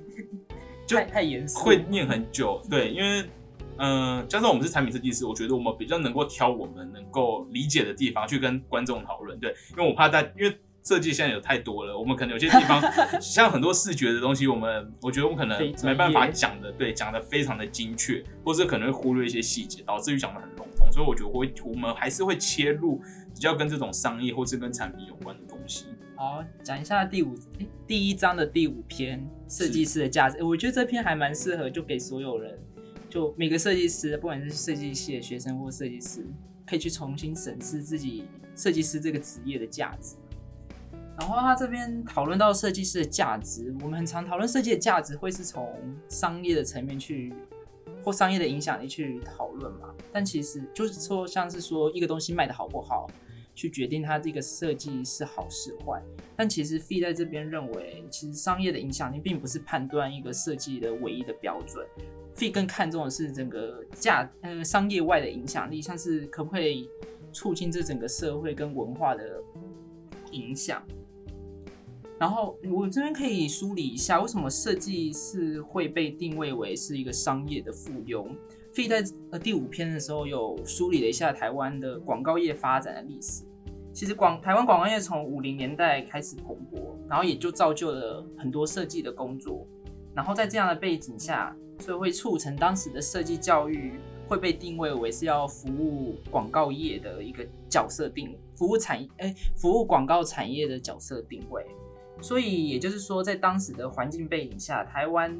[0.86, 3.24] 就太太严肃，会念很久，对，因为
[3.78, 12.82] 嗯、呃加上我们是产品设计师，我觉得我们比较能够挑我们能够理解的地方去跟观众讨论，对，因为我怕大，因为设计现在有太多了，我们可能有些地方
[13.20, 23.00] 像很多视觉的东西，我们我觉得我们可能没办法讲的，对，讲的非常的精确，或者可能会忽略一些细节，导致于讲的很笼统，所以我觉得我会我们还是会切入
[23.32, 25.86] 比较跟这种商业或是跟产品有关的东西。
[26.16, 30.36] 好，讲一下第五诶第一章的第五篇设计师的价值。
[30.38, 32.58] 诶我觉得这篇还蛮适合，就给所有人，
[33.12, 36.24] 就每个设计师，不管是设计系的学生或设计师，
[36.66, 38.24] 可以去重新审视自己
[38.56, 40.16] 设计师这个职业的价值。
[41.18, 45.70] 然后他这边讨论到设计师的价值，我们很常讨论设计的价值会是从
[46.08, 47.34] 商业的层面去，
[48.02, 49.94] 或商业的影响力去讨论嘛。
[50.10, 53.06] 但其实就是说，像是说一个东西卖的好不好，
[53.54, 56.02] 去决定它这个设计是好是坏。
[56.34, 61.86] 但其实 Fee 在这边认为，其实商业的影响力并不是判断一个设计的唯一的标准。
[62.34, 66.88] Fee 更看重的是整个价呃商业外的影响力，像是可不可以
[67.32, 69.42] 促进这整个社会跟文化的
[70.30, 70.82] 影响。
[72.18, 78.28] 然后我这边可以梳理一下，为什么设计是会被定位为是一个商业的附庸。
[78.72, 83.42] Fee 在呃第五篇的时候有梳理了一下台湾的广告业发展的历史。
[83.92, 89.66] 其实广台湾广告业从五零年代开始蓬勃，然后也就造就了很多设计的工作。
[90.14, 93.94] 然后在这样的背景下，所以会促成当时的设计教育
[94.28, 101.66] 会被定位为是要服务广告业的一个角色定，服务产哎服务广告产业的角色定位。
[102.20, 105.36] 所以也就是说，在当时的环境背景下，台湾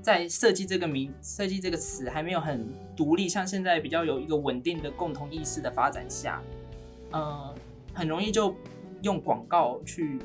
[0.00, 6.40] 在设计这个名设计这个词还没有很独立，像现在比较有一个稳定的共同意识的发展下，
[7.10, 7.52] 呃，
[7.92, 8.54] 很容易就
[9.02, 10.20] 用广告去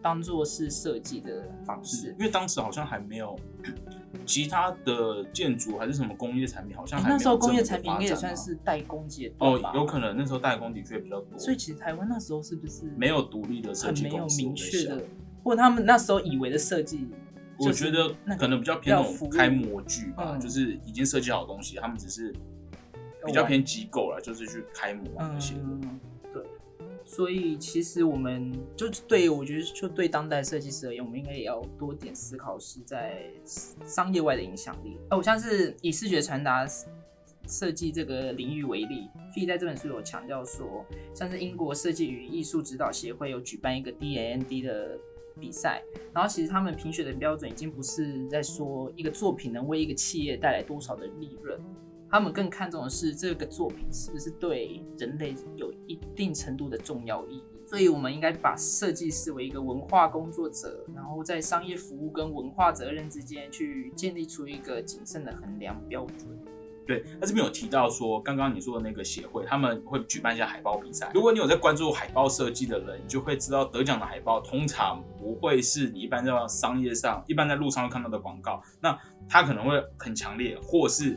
[0.00, 2.16] 当做是设计的方式。
[2.18, 3.38] 因为当时好像还没有
[4.26, 14.42] 其他的建筑还是什么工业产品，好像那时候工业产品应该也算是代工阶段哦，，有可能那时候代工的确比较多，所以其实台湾那时候是不是没有独立的设计公司。
[14.42, 15.04] 明确的，
[15.42, 17.08] 或者他们那时候以为的设计，
[17.58, 22.32] 我觉得可能比较偏那种开模具吧，嗯就是已经设计好东西，他们只是
[23.24, 25.60] 比较偏机构了，就是去开模那些的。
[25.62, 26.19] 嗯，对。
[27.10, 33.24] 所以其实我们就对我觉得，就对当代设计师而言，我们应该也要多点思考是在
[33.84, 34.96] 商业外的影响力。
[35.10, 36.64] 哦，像是以视觉传达
[37.48, 44.96] 设计这个领域为例，Fee 在这本书有强调说，像是英国设计与艺术指导协会有举办一个 DAND 的
[45.40, 45.82] 比赛，
[46.14, 51.60] 然后其实他们评选的标准已经不是在说一个作品能为一个企业带来多少的利润，
[52.10, 66.36] 他们更看重的是这个作品是不是对人类有一定程度的重要意义所以我们应该把设计视为一个文化工作者，然后在商业服务跟文化责任之间去建立出一个谨慎的衡量标准。
[66.84, 71.08] 对，那这边有提到说，刚刚你说的那个协会，他们会举办一下海报比赛。
[71.14, 81.16] 如果你有在关注海报设计的人，你就会知道得奖的海报通常不会是你一般在商业上、一般在路上会看到的广告，那它可能会很强烈，或是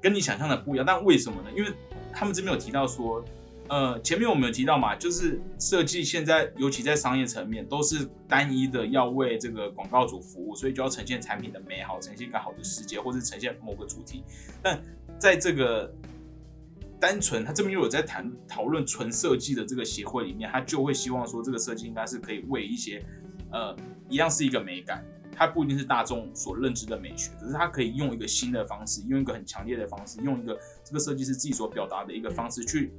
[0.00, 0.86] 跟你想象的不一样。
[0.86, 1.50] 但为什么呢？
[1.56, 1.70] 因为
[2.12, 3.24] 他们这边有提到说。
[3.72, 14.24] 呃，前面我们有提到嘛，就是设计现在尤其在商业层面都是单一的，要为这个广告主服务，所以就要呈现产品的美好，呈现一个好的世界，或是呈现某个主题。
[14.60, 14.82] 但
[15.20, 15.88] 在这个
[16.98, 23.00] 单纯，他这边又有在谈讨论纯设计的这个协会里面，他就会希望说，这个设计应该是可以为一些
[23.52, 23.76] 呃，
[24.08, 25.04] 一样是一个美感，
[25.40, 32.92] 它不一定是大众所认知的美学，可是它可以用一个新的方式，用一个很强烈的方式，用一个这个设计师自己所表达的一个方式去。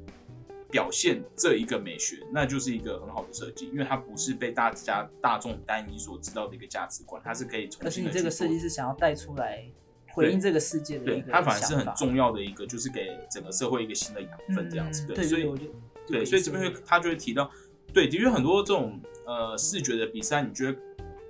[0.71, 7.88] 表现这一个美学，那就是一个很好的设计，因为它不是被大家大众单一所知道的一个价值观，它是可以重新。
[7.88, 9.69] 而且你这个设计师想要带出来
[10.13, 15.06] 回应这个世界的一个，它反而是很重要的一个，就是给整个社会一个新的养分这样子。
[15.08, 15.65] 对，所以我就
[16.08, 17.51] 对，所以这边会他就会提到，
[17.93, 20.80] 对，的确很多这种呃视觉的比赛，你觉得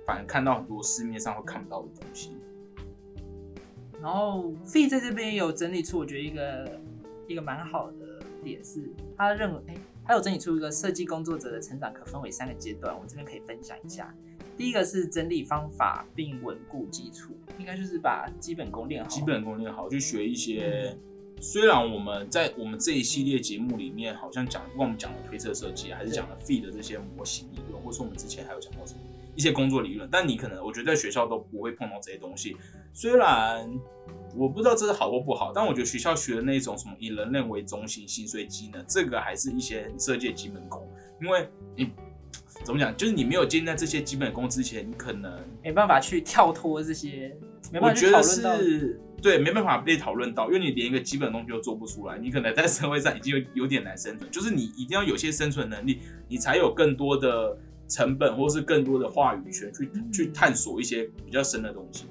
[0.06, 2.36] 反而看到很多市面上会看不到的东西。
[4.00, 6.80] 然后 Fee 在这边有整理出，我觉得一个
[7.28, 8.12] 一个蛮好的。
[8.44, 14.12] 点是，他认为，哎，他有整理出一个设计工作者的成长可分为三个阶段，我这边可以分享一下。
[14.56, 19.08] 第一个是整理方法并稳固基础，应该就是把基本功练好。
[19.08, 20.98] 基本功练好，去学一些。
[21.40, 29.00] 虽然我们在我们这一系列节目里面，好像讲，不管我们讲了推测设计，还是讲了 feed 的这些模型理论，或是我们之前还有讲过什么
[29.34, 32.56] 一些工作理论，但你可能我觉得在学校都不会碰到这些东西。
[32.92, 33.68] 虽然。
[34.34, 40.90] 我不知道这是好或不好，但我觉得学校学的那种什么以人类为中心心碎机能，这个还是一些设计基本功。
[41.20, 41.90] 因为你
[42.64, 47.36] 怎么讲，就是你没有建立在这些基本功之前，你可能没办法去跳脱这些。
[47.78, 54.30] 我觉得是对，没办法被讨论到，因为你连一个基本东西都做不出来，你可能在社会上已经有有点难生存。
[54.30, 57.54] 就是你一定要有些生存能力，你才有更多的
[57.92, 62.06] 成本，或是更多的话语权去去探索一些比较深的东西。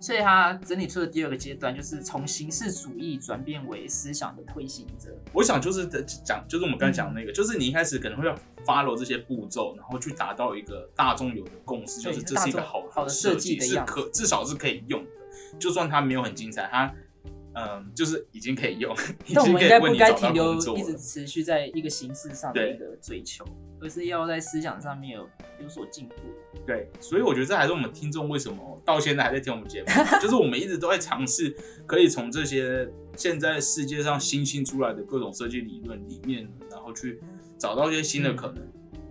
[0.00, 5.08] 所以他整理出的第二个阶段，就是从形式主义转变为思想的推行者。
[5.32, 5.86] 我想就是
[6.22, 8.36] 讲，就是我们刚才讲那个，就是你一开始可能会要
[8.66, 15.10] follow 这些步骤，然后去达到一个大众有的共识，就是这是一个好好的设计是可至少是可以用的，
[15.58, 16.94] 就算它没有很精彩，它
[17.54, 18.94] 嗯就是已经可以用。
[19.34, 23.44] 但我们应该不该停留一直持续在一个形式上的一个追求。
[23.80, 25.28] 而是要在思想上面有
[25.60, 26.14] 有所进步。
[26.66, 29.88] 对，所以我觉得这还是我们听众为什么到现在还在听我们节目，
[30.22, 37.20] 就是我们一直都在尝试，可以从这些现在世界上新兴出来的各种设计理论里面，然后去
[37.58, 38.66] 找到一些新的可能，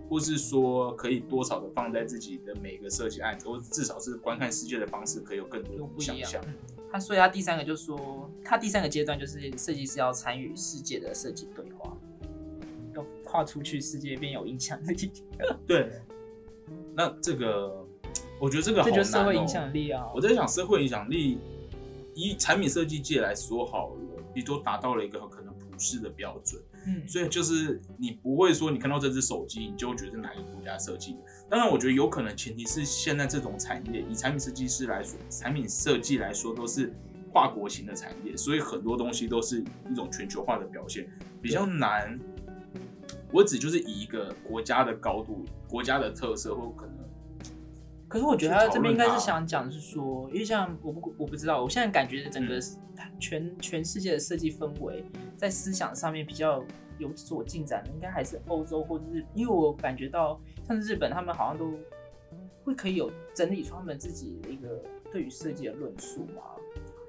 [0.08, 6.42] 或是说可以多少的放在自己的每个设计案子，或至少是观看世界的方式，可以有更多的想象。
[6.94, 11.92] 他所以他第三个就说，他第三个阶段就是设计师要参与世界的设计对话。
[12.94, 15.10] 要跨出去，世界变有影响力。
[15.66, 15.90] 对，
[16.94, 17.84] 那这个，
[18.40, 19.10] 我觉得这个好就是。
[19.10, 20.08] 社会影响力啊！
[20.14, 21.40] 我在想，社会影响力
[22.14, 26.62] 以产品设计界来说好了，你都达到了一个可能普世的标准。
[26.86, 31.18] 嗯，所以就是你不会说你看到这只手机，你就觉得是哪个国家设计的。
[31.48, 36.92] 当然，我觉得有可能前提是现在这种产业，以产品设计师来说，产品设计来说都是
[37.32, 41.08] 跨国型的产业，所以很多东西都是一种全球化的表现，
[41.40, 42.18] 比较难。
[43.32, 47.03] 我只就是以一个国家的高度、国家的特色或可能，
[48.14, 52.60] 可是我觉得他这边应该是想讲是说，因为像我不我不知道，我现在感觉整个
[53.18, 55.04] 全全世界的设计氛围
[55.36, 56.64] 在思想上面比较
[56.96, 61.72] 有所进展的，应该还是欧洲或者日，因为我感觉到像日本，他们好像都
[62.62, 66.42] 会可以有整理出他们自己的一个对于设计的论述嘛。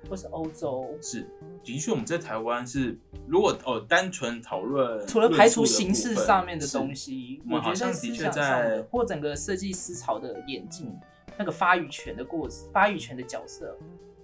[0.10, 1.26] 或是欧洲是，
[1.64, 10.94] 的确我们在台湾是，如果哦单纯讨论，除了排除形式上面的东西，我觉得的确在或整个设计思潮的演进，
[11.38, 13.78] 那个发语权的过发语权的角色，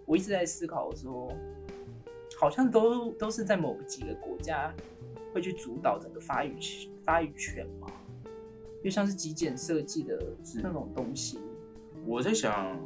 [0.05, 1.33] 我一直在思考说，
[2.39, 4.73] 好像都都是在某几个国家
[5.33, 7.87] 会去主导整个发语权发语权嘛，
[8.83, 10.19] 就像是极简设计的
[10.55, 11.39] 那种东西，
[12.05, 12.79] 我在想。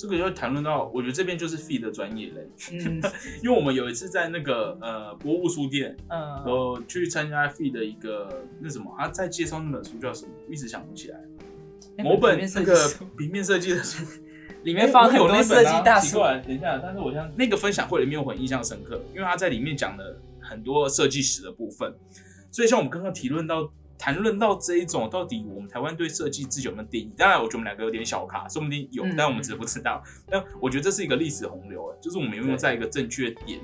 [0.00, 2.48] 这个要谈论到，我觉得这边就是 feed 的专业类，
[3.44, 11.20] 因为我们有一次在那个呃博物书店，嗯，我去参加 feed 的一个那什么，他在介绍那本书叫什么，一直想不起来。
[11.98, 12.74] 某本那个
[13.18, 14.02] 平面设计的书，
[14.64, 16.16] 里面放很多设计大师。
[16.16, 21.94] 等一下，但是我像那个分享会里面我很印象深刻，因为他在里面讲了很多设计史的部分，
[22.50, 23.70] 所以像我们刚刚提论到。
[24.00, 27.12] 谈论到这一种，到底我们台湾对设计自己有没有定义？
[27.18, 30.02] 当然，我觉得我们两个有点小卡，说不定有，嗯但我们只是不知道。
[30.26, 33.60] 但我觉得这是一个历史洪流，哎，就是我们有没有在一个正确的点，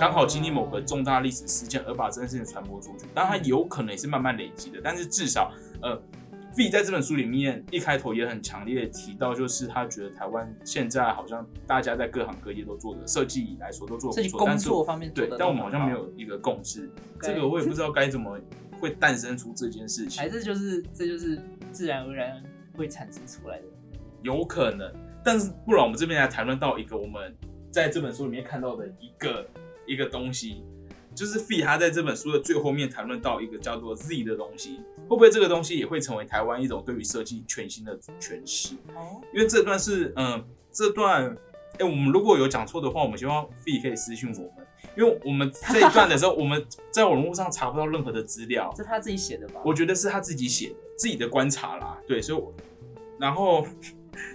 [0.00, 3.04] 刚好经历某个重大历史事件而把这件事情传播出去。
[3.12, 6.00] 当然，它有可能也是慢慢累积的，但是至少，呃。
[6.58, 16.90] V 在这本书里面一开头也很强烈提到，就是他觉得台湾现在好像大家在各行各业都做的设计来说都做设计得不错，但是工作方面做对，但我们好像没有一个共识。
[17.20, 18.40] 对这个我也不知道该怎么
[18.78, 21.40] 会诞生出这件事，情还，是就是这就是
[21.72, 22.42] 自然而然
[22.76, 23.64] 会产生出来的。
[24.22, 24.92] 有可能。
[25.24, 27.34] 但是不然，我们这边来谈论到一个我们
[27.70, 29.44] 在这本书里面看到的一个
[29.84, 30.62] 一个东西，
[31.16, 34.76] 就是 Fee 他在这本书的最后面谈论到一个叫做 Z 的东西，
[35.08, 38.76] 会不会这个东西也会成为台湾一种对于设计全新的诠释？
[38.94, 41.36] 哦，因为这段是嗯，这段
[41.78, 44.65] 哎、我们如果有讲错的话，我们希望 Fee 可以私信我们，
[44.96, 49.60] 因为我们这一段的时候，我们在网络上查不到任何的资料，是他自己写的吧？
[49.64, 52.52] 我觉得是他自己写的，自己的观察啦，对，所以我，
[53.18, 53.66] 然后，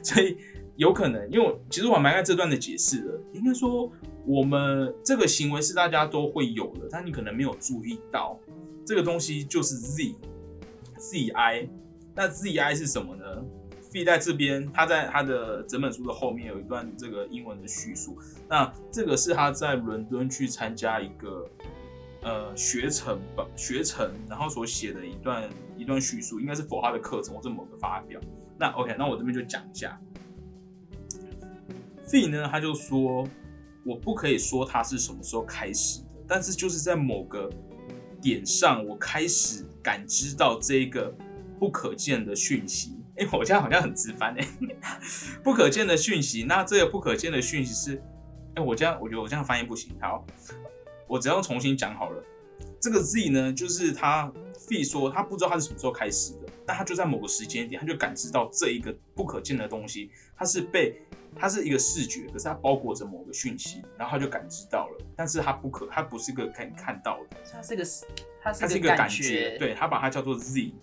[0.03, 0.37] 所以
[0.75, 3.91] 有可能，因为我其实我还蛮爱这段的解释的，应该说
[4.25, 8.37] 我们这个行为是大家都会有的，但你可能没有注意到，
[8.85, 10.15] 这个东西就是 Z
[10.97, 11.67] Z I，
[12.13, 13.25] 那 Z I 是什么呢
[13.93, 21.45] ？V 在这边，他在他的整本书的后面有一段这个英文的叙述，那这个是他在伦敦去参加一个
[22.21, 28.19] 呃学程吧学程，然后所写的一段一段叙述，应该是否他的课程或者某个发表。
[28.57, 29.99] 那 OK，那我这边就讲一下。
[32.05, 33.27] Z 呢，他就说，
[33.83, 37.49] 我不可以说他是什么时候开始的，但是就是在某个
[38.21, 41.13] 点上，我开始感知到这个
[41.59, 43.00] 不可见的讯息。
[43.21, 44.47] 哎、我现在好像很直翻哎、
[45.43, 46.43] 不可见的讯息。
[46.43, 48.01] 那这个不可见的讯息是，
[48.55, 49.95] 哎、我这样我觉得我这样翻译不行。
[50.01, 50.25] 好，
[51.07, 52.23] 我只要重新讲好了。
[52.79, 54.31] 这个 Z 呢，就是他
[54.67, 60.99] Fee 说他不知道他是什么时候开始的，但他就在某个时间点，他就感知到这一个不可见的东西，它是被
[61.35, 67.83] 它是一个视觉，可是它包裹着某个讯息，然后他就感知到了，但是它不可，它不是一个可以看到的，它是个，
[68.41, 70.73] 它它是一个感觉，对，他把它叫做 Z。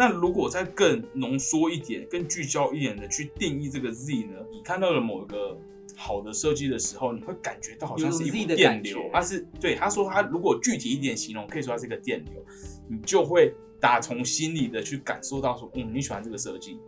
[0.00, 4.38] 那如果再更浓缩一点、更聚焦一点的去定义这个 Z 呢？
[4.50, 5.54] 你看到了某一个
[5.94, 12.42] 好的设计的时候，你会感觉到好像是一股电流它是对他说他如果具体一点形容，可以说它是一个电流，
[12.88, 16.78] 你就会打从心里的去感受到说，嗯，你喜欢这个设计，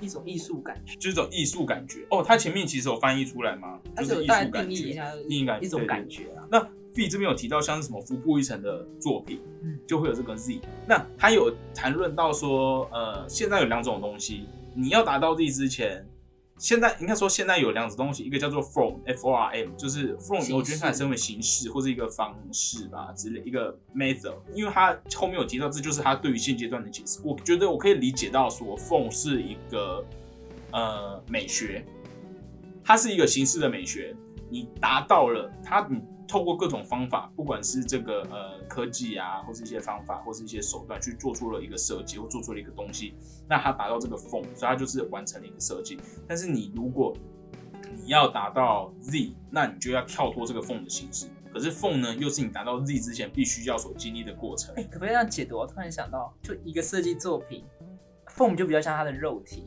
[0.00, 0.94] 一种艺术感觉。
[0.94, 2.06] 就是一种艺术感觉。
[2.10, 3.80] 哦，它前面其实有翻译出来吗？
[3.96, 4.76] 它就是是艺有大概术感觉。
[4.76, 6.46] 定义一下，定义感一种感觉啊。
[6.48, 10.60] 那 V 这边有提到像是什么服部一层的作品，嗯就会有这个 Z。
[10.86, 16.04] 那他有谈论到说，呃，现在有两种东西，你要达到 Z 之前，
[16.58, 27.20] 现在应该说现在有两种东西，一个叫做 Form，F O R M，就是 Form，形我觉得它也称为形式或是一个方式吧之类，一个 method，因为他后面有提到，这就是他对于现阶段的解释。
[27.24, 30.04] 我觉得我可以理解到说，Form 是一个
[30.72, 31.84] 呃美学，
[32.84, 34.14] 它是一个形式的美学，
[34.50, 36.00] 你达到了它，你
[36.30, 43.14] 透过各种方法，不管是这个呃科技啊，或是一些方法，或是一些手段，去做出了一个设计，或做出了一个东西，
[43.48, 45.98] 那它达到这个 form，所以它就是完成了一个设计。
[46.28, 47.12] 但是你如果
[47.96, 51.26] 你要达到 Z，那你就要跳脱这个 form 的形式。
[51.52, 54.72] 可是 form 呢，又是你达到 Z 之前必须要所经历的过程。
[54.76, 55.56] 可不可以这样解读？
[55.56, 57.64] 我突然想到，就一个设计作品
[58.28, 59.66] ，form 就比较像它的肉体，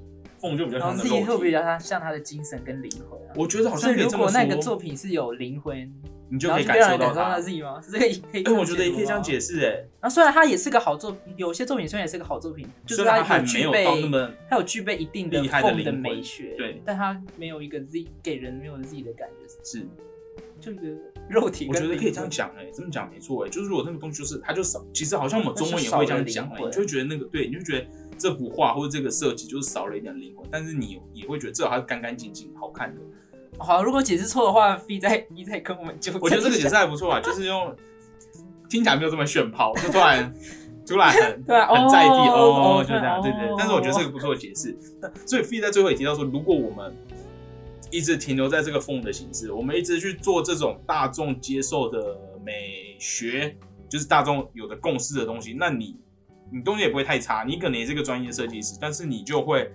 [0.58, 1.52] 就比较然后像的 Z 会比。
[1.52, 3.34] 较像像他的精神跟灵魂啊。
[3.36, 5.92] 我觉得好像如果那个作，品是有灵魂，
[6.30, 7.42] 你就可以感受到后就让人感受到它。
[7.42, 7.82] Z 吗？
[7.82, 8.44] 是 这个可以？
[8.44, 9.40] 哎、我觉得也可以这样解。
[9.40, 9.70] 释哎、
[10.02, 19.86] 然后虽然它也是个好作品，有些作品虽然也是个好作品，就是虽然它还有具没有到那备么它有具备一定的厉害的美学，对但它没有一个 Z 给人没有 Z 的感觉，是，
[20.60, 20.82] 就一个
[21.30, 21.68] 肉体。
[21.70, 27.86] 我觉得可以这样讲哎、这么讲没错哎、就是如果那个东西就是它就少，其实好像我们中文也会这样讲哎、你就会觉得那个对，你就觉得
[28.24, 33.02] 这幅画或者这个设计就是少了一点灵魂，但是你也会觉得至少它是干干净净、好看的。
[33.58, 36.22] 好，如果解释错的话，B 再 V 再跟我们纠正。
[36.22, 37.76] 我觉得这个解释还不错啊，就是用
[38.70, 40.34] 听起来没有这么炫炮，就突然
[40.88, 43.56] 突然很 对啊很在地哦哦，就这样，对对哦。
[43.58, 44.74] 但是我觉得这个不错的解释。
[45.02, 46.96] 那所以 B 在最后也提到说，如果我们
[47.92, 53.56] 一直停留在这个风的形式，我们一直去做这种大众接受的美学，
[53.90, 55.98] 就是大众有的共识的东西，那你
[56.54, 59.72] 你东西也不会太差，你可能也是个专业设计师，但是你就会，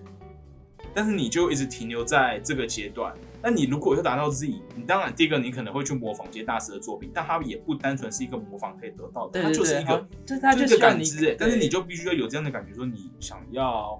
[0.94, 3.12] 但是你就一直停留在这个阶段。
[3.42, 13.98] 那你如果要达到 Z，你当然第一个你可能会去模仿这些大师的作品，但它也不单纯是一个模仿可以得到的，对对对，它就是一个就是感知哎，但是你就必须要有这样的感觉，说你想要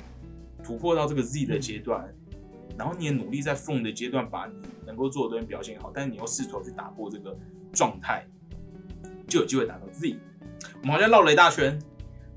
[0.63, 2.09] 突破到这个 Z 嗯的阶段，
[2.79, 4.55] 然后你也努力在 From 的阶段把你
[4.87, 7.37] 能够做的东西表现好，但是你又试图去打破这个
[7.73, 8.25] 状态，
[9.27, 10.17] 就有机会达到 Z。
[10.81, 11.79] 我们好像绕了一大圈，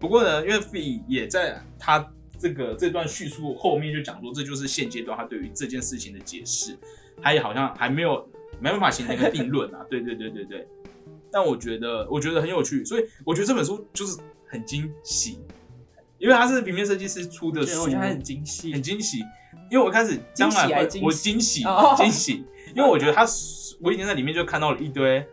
[0.01, 6.75] 不过呢，因为 Fee 也在他这个这段叙述后面就讲说，这就是现阶段他对于这件事情的解释，
[7.21, 8.27] 他也好像还没有
[8.59, 9.85] 没办法形成一个定论啊。
[9.91, 10.67] 对对对对对。
[11.31, 15.37] 但我觉得我觉得很有趣，所以我觉得这本书就是很惊喜，
[16.17, 19.19] 因为它是平面设计师出的书，我觉得很惊喜，很惊喜。
[19.69, 21.63] 因为我开始当然会我惊喜
[21.95, 22.43] 惊喜，
[22.75, 23.23] 因为我觉得他
[23.79, 25.23] 我已经在里面就看到了一堆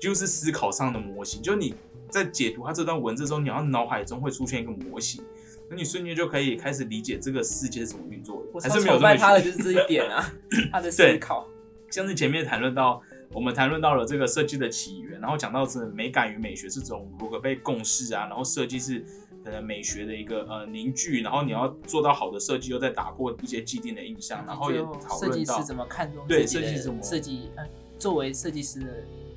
[0.00, 1.74] 就是思考上的模型，就你。
[2.14, 5.20] 在解读他这段文字的时候，你要脑海中会出现一个模型，
[5.68, 8.60] 那你瞬间就可以开始理解这个世界是怎么运作的。
[8.60, 10.32] 还是没有拜他的就是这一点啊，
[10.70, 11.44] 他的思考。
[11.90, 13.02] 像是前面谈论到，
[13.32, 19.04] 我们谈论到了这个设计的起源，然后讲到是美感与美学是种如何被共识啊，然后设计是
[19.42, 27.50] 可能美学的一个呃凝聚，然后你要做到好的设计，又在打破一些既定的印象，然后也讨论到怎么看重对设计怎么设计，
[27.98, 28.86] 作为设计师的。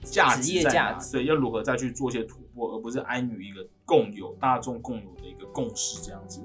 [0.03, 0.97] 价值在哪？
[1.11, 6.41] 对，要如何再去做一些突破，而不是安于一个共有、大众共有的一个共识这样子，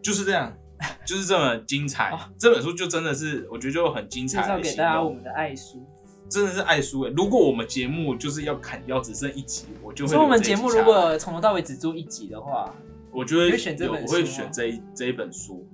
[0.00, 0.56] 就是这样，
[1.04, 2.16] 就是这么精彩。
[2.38, 4.42] 这本书就真的是，我觉得就很精彩。
[4.42, 5.84] 介绍给大家我们的爱书，
[6.28, 7.12] 真的是爱书哎！
[7.16, 10.12] 如果我们节目就是要砍掉，只剩一集，我就会。
[10.12, 12.72] 所以我们节目如果从头到尾只做一集的话，
[13.10, 15.68] 我觉得会选这本，我会选这一这一本书。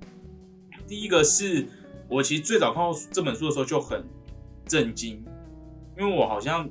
[0.89, 1.69] 第一个是
[2.09, 4.05] 我其实最早看到这本书的时候就很
[4.67, 5.23] 震惊，
[5.99, 6.69] 因为我好像。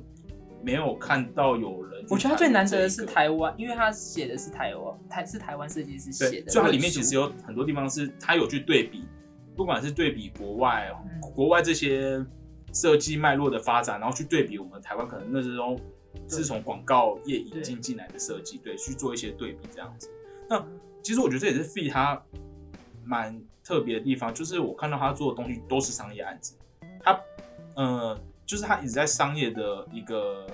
[0.62, 2.04] 没有看到有人。
[2.08, 9.06] 我觉得他最难得的是台湾，因为他写的是台湾台是台湾设计师写的，所以它里面其实有很多地方是他有去对比，
[9.56, 10.90] 不管是对比国外
[11.34, 12.24] 国外这些
[12.72, 15.76] 设计脉络的发展，然后去对比我们台湾可能那时候
[16.28, 20.10] 是从广告业引进进来的设计，对，去做一些对比这样子。
[20.48, 20.64] 那
[21.02, 22.20] 其实我觉得这也是 Fee 他
[23.04, 26.56] 蛮特别的地方，就是我看到他做的东西都是商业案子，
[27.02, 27.20] 他
[27.76, 28.18] 呃。
[28.50, 30.44] 就是他一直在商业的一个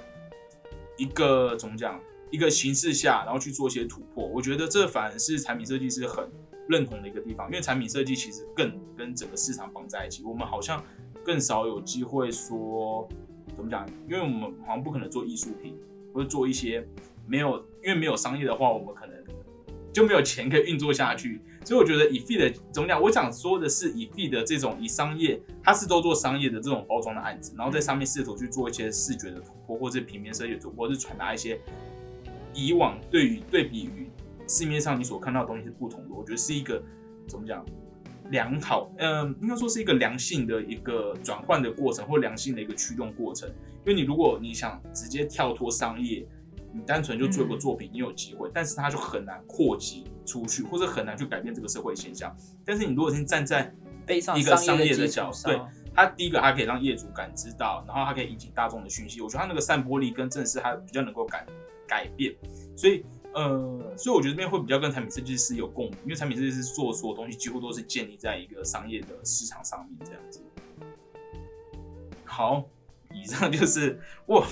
[0.99, 1.99] 一个怎么讲
[2.31, 4.27] 一个形式下，然后去做一些突破。
[4.27, 6.29] 我觉得这反而是产品设计师很
[6.69, 10.23] 认同的一个地方，因为产品设计其实更跟整个市场绑在一起。
[10.25, 10.85] 我们好像
[11.25, 13.09] 更少有机会说
[13.57, 15.75] 怎么讲，因为我们好像不可能做艺术品，
[16.13, 16.87] 或者做一些
[17.27, 19.16] 没有因为没有商业的话，我们可能
[19.97, 21.41] 就没有钱可以运作下去。
[21.65, 23.01] 所以我觉得以 feed 怎么讲？
[23.01, 31.59] 我想说的是，以 feed 这种以商业，它是都做商业的这种包装的案子，然后在上面试图去做一些视觉的突破，或者平面设计突破，或是传达一些
[32.53, 34.11] 以往对于对比于
[34.47, 36.15] 市面上你所看到的东西是不同的。
[36.15, 36.83] 我觉得是一个
[37.27, 37.65] 怎么讲
[38.31, 43.49] 良好，嗯，应该说是一个良性的一个转换的过程，或良性的一个驱动过程。
[43.49, 46.27] 因为你如果你想直接跳脱商业，
[46.77, 52.37] 你单纯就做一个作品，你有机会，但是它就很难扩及出去，或者很难去改变这个社会现象。
[52.67, 53.75] 但是你如果是站在
[54.07, 55.61] 一个商业的角度，对
[55.95, 59.23] 它第一个它可以让业主感知到，然后它可以引起大众的讯息。
[59.23, 61.47] 我觉得它那个散播力跟正式它比较能够改
[61.89, 62.37] 改变。
[62.77, 63.03] 所以
[63.33, 70.43] 呃，所以我觉得这边会比较跟产品设计师有共鸣，因为产品设计师做所有东西几乎都是建立在一个商业的市场上面这样子。
[72.25, 72.69] 好，
[73.15, 73.99] 以上就是
[74.29, 74.47] 哇，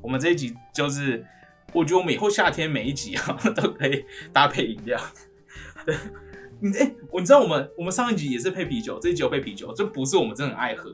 [0.00, 1.26] 我们这一集就是。
[1.72, 4.98] 我觉得我们以后夏天每一集啊 都可以搭配饮料。
[6.60, 10.92] 你哎，我你知道我们我们上一集也是配啤酒，这一集有配啤酒，这不是我们真的很爱喝，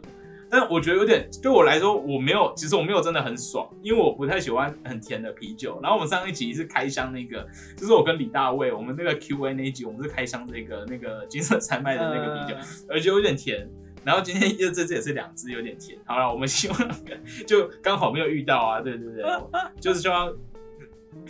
[0.50, 5.80] 但我觉得有点对我来说我没有，其实我没有真的很爽，因为我不太喜欢很甜的啤酒。
[5.82, 7.46] 然后我们上一集是开箱那个，
[7.76, 12.56] 就是我跟李大卫我们那个 Q A 那一集，我们是开箱这个那个 金色山脉的那个啤酒，
[12.88, 13.66] 而且有点甜。
[14.04, 15.98] 然后今天又这次也是两支有点甜。
[16.04, 16.78] 好了，我们希望
[17.48, 19.24] 就刚好没有遇到啊，对对对，
[19.80, 20.30] 就是希望。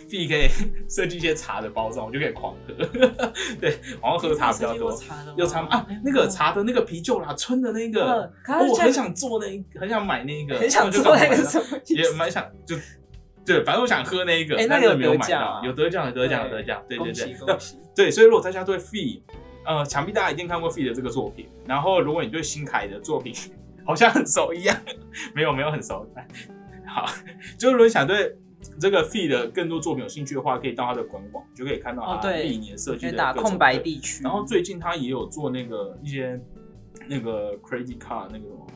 [0.09, 0.47] B 可以
[0.87, 2.73] 设计一些茶的包装，我就可以狂喝。
[3.59, 4.91] 对，然后喝茶比较多。
[5.35, 12.75] 有茶啊，那个茶的那个啤酒啦，春的那个，我很想做那，很想买那个，很想做那个什么，也蛮想就
[13.45, 15.61] 对，反正我想喝那个，但是没有买到。
[15.63, 17.57] 有得奖，有得奖，有得奖，对对对，
[17.95, 19.21] 对，所以如果大家对 Fee，
[19.65, 21.49] 呃，想必大家一定看过 Fee 的这个作品。
[21.65, 23.33] 然后如果你对新凯的作品
[23.85, 24.77] 好像很熟一样，
[25.33, 26.07] 没有没有很熟。
[26.85, 27.05] 好，
[27.57, 28.35] 就是如果想对。
[28.79, 34.23] 这个 feed 更多作品有兴趣的话，可以到他的官网，就可以看到他历年设计的打空白地区。
[34.23, 36.39] 然后最近他也有做那个一些
[37.07, 38.67] 那个 credit card 那个什么，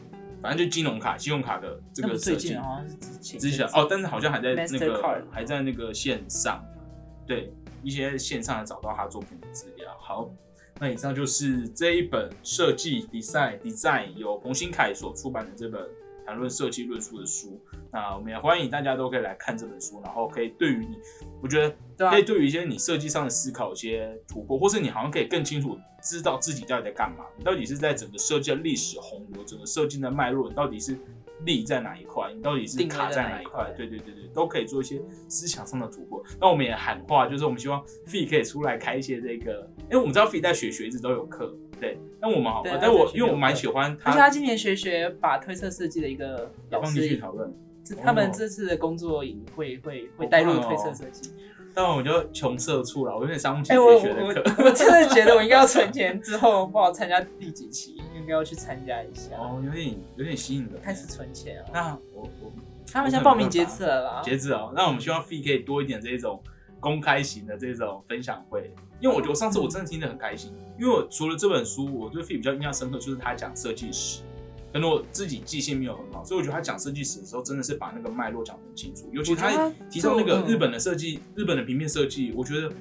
[0.42, 2.56] 反正就金融卡、信用卡的这个设计。
[2.56, 6.64] 好像是之前之前哦，但是好像还在那个还在那个线上，
[7.26, 7.52] 对
[7.84, 9.96] 一些线上找到他作品的资料。
[10.00, 10.30] 好，
[10.80, 15.82] 那以上就是这一本设计 design design 由彭新凯所出版的这本。
[16.26, 17.60] 谈论设计论述的书，
[17.92, 21.00] 那我们也欢迎大家都可以来看这本书，然后可以对于你，
[21.42, 21.62] 我觉
[21.98, 30.98] 得可以对于一些你设计上的思考一些突破，或是你好像可以更清楚知道自己到底在干嘛，你到底是在整个设计的历史洪流，整个设计的脉络，你到底是
[31.46, 32.32] 立在哪一块？
[32.36, 33.74] 你到底是卡在哪一块块？
[33.76, 36.24] 对对对对，都可以做一些思想上的突破。
[36.40, 47.52] 那我们也喊话，就是我们希望 Fee 可以出来开一些这个，因为我们知道 Fee 在学学一直都有课，对，那我们好对，但我因为我蛮喜欢而且他他，今年学学把推测设计的一个也放进老师去讨论。
[47.96, 51.34] 这他们哦这次的工作营会会会带入推测设计。
[51.74, 54.44] 但我就穷社畜了，我有点上不起学学的我课。
[54.66, 60.82] 我真的觉得我应该要存钱，之后不好参加第几期，应该要去参加一下，哦，有点有点吸引人。
[60.82, 61.66] 开始存钱啊。
[61.72, 62.52] 那我我
[62.92, 66.42] 他们现在报名截止了啦，截止哦，那我们希望 Fee 可以多一点这种
[66.80, 74.24] 公开型的这种分享会，因为我觉得上次我真的听得很开心，因为我除了这本书，我对 Fee 比较印象深刻就是他讲设计史，
[74.72, 82.72] 可能我自己记性没有很好，所以我觉得他讲设计史的时候真的是把那个脉络讲得很清楚，尤其他提到那个日本的设计，日本的平面设计，我觉得。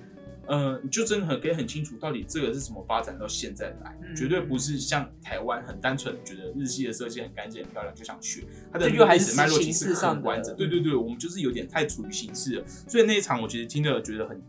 [0.51, 10.57] 呃，你就真的很可以很清楚，到底这个是怎么发展到现在来，嗯绝对不是像台湾很单纯觉得日系的设计很干净很漂亮就想学，它的这就还是历史脉络其实式上的很完整。
[10.57, 14.41] 对对对，我们就是有点太处于形式了，所以那一场我其实听了觉得很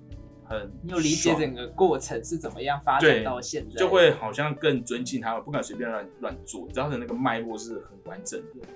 [0.50, 8.68] 很你有理解整个过程是怎么样发展到现在，就会好像更尊敬他们，不敢随便乱乱做，知道他的那个脉络是很完整的，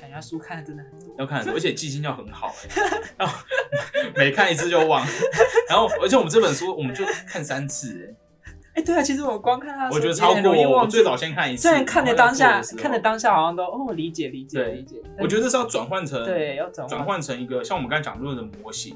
[0.00, 1.14] 感觉他书看的真的很多。
[1.16, 3.38] 要看很多， 而且记性要很好、欸，然后
[4.16, 5.06] 每看一次就忘，
[5.70, 8.14] 然后而且我们这本书我们就看三次、
[8.74, 18.94] 哎、对啊，其实我光看他我觉得超过我最早先看一次，虽然看的当下，看的的，当下好像都哦理解理解理解，我觉得是要转换成对要转转换成一个像我们刚才讲论的模型，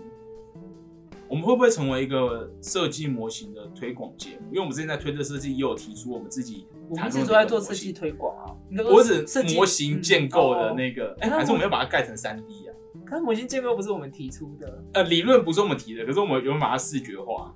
[1.31, 4.49] 我们会不会成为一个设计模型的推广节目？
[4.49, 8.51] 因为我们之前在推特设计也有提出我们自己我们谈论的一直都在做设计推广啊，
[8.91, 9.25] 我只
[9.55, 12.75] 模型建构的那个，哎、那还是我们要把它盖成三 D 啊？
[13.07, 17.55] 可是模型建构不是我们提出的，呃，理论不是我们提的，可是我们有把它视觉化。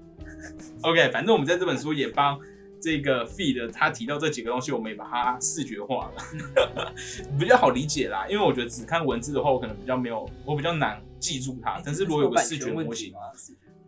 [0.83, 2.39] OK，反正我们在这本书也帮
[2.81, 6.95] 这个 feed 他提到这几个东西，我们也把它视觉化了，
[7.39, 8.25] 比较好理解啦。
[8.29, 11.81] 因为我觉得只看文字的话，我可能比较没有，我比较难记住它。
[11.85, 13.13] 但是如果有个视觉模型，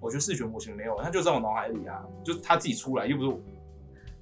[0.06, 3.38] 我觉得视觉模型没有，它就在我脑海里啊，就是它自己出来，又不是我。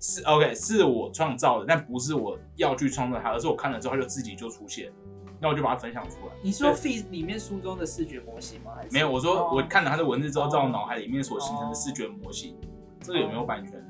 [0.01, 4.93] 是 OK，是我创造的，但不是我要去创造它，而是我看了之后它就自己就出现，
[5.41, 6.35] 那我就把它分享出来。
[6.43, 8.73] 你说对 feed 里面书中的视觉模型吗？
[8.77, 12.57] 还是没有，我说哦我看了它的文字之后，哦在我脑海里面所形成的视觉模型，
[13.01, 13.84] 这个有没有版权？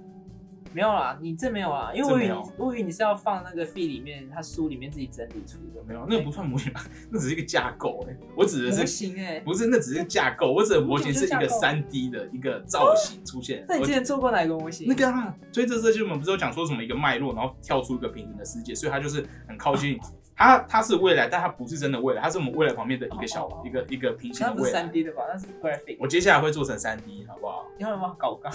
[0.74, 13.64] 没有啦，你这没有啊，因为我以为我以为你是要放那个 feed 里面，他书里面自己整理出的，没有，那个不算模型吧，那只是一个架构哎、我指的模是型哎、不是那只是架构，我指的模型是一个三 D 的一个造型出现。
[13.68, 14.88] 那你之前做过哪个模型？
[14.88, 19.98] 那个啊，所以这设计我们不是有讲说什么一个脉络，然后跳出一个平行的世界，所以它就是很靠近。
[20.36, 24.92] 它它是未来，但它不是真的未来，它是我们未来旁边的一个小哦哦哦一个一个平行那不是的未来三。
[24.92, 25.22] D 的吧？
[25.32, 25.96] 那是 graphic。
[26.00, 27.66] 我接下来会做成三 D，好不好？
[27.78, 28.52] 你有没有搞纲？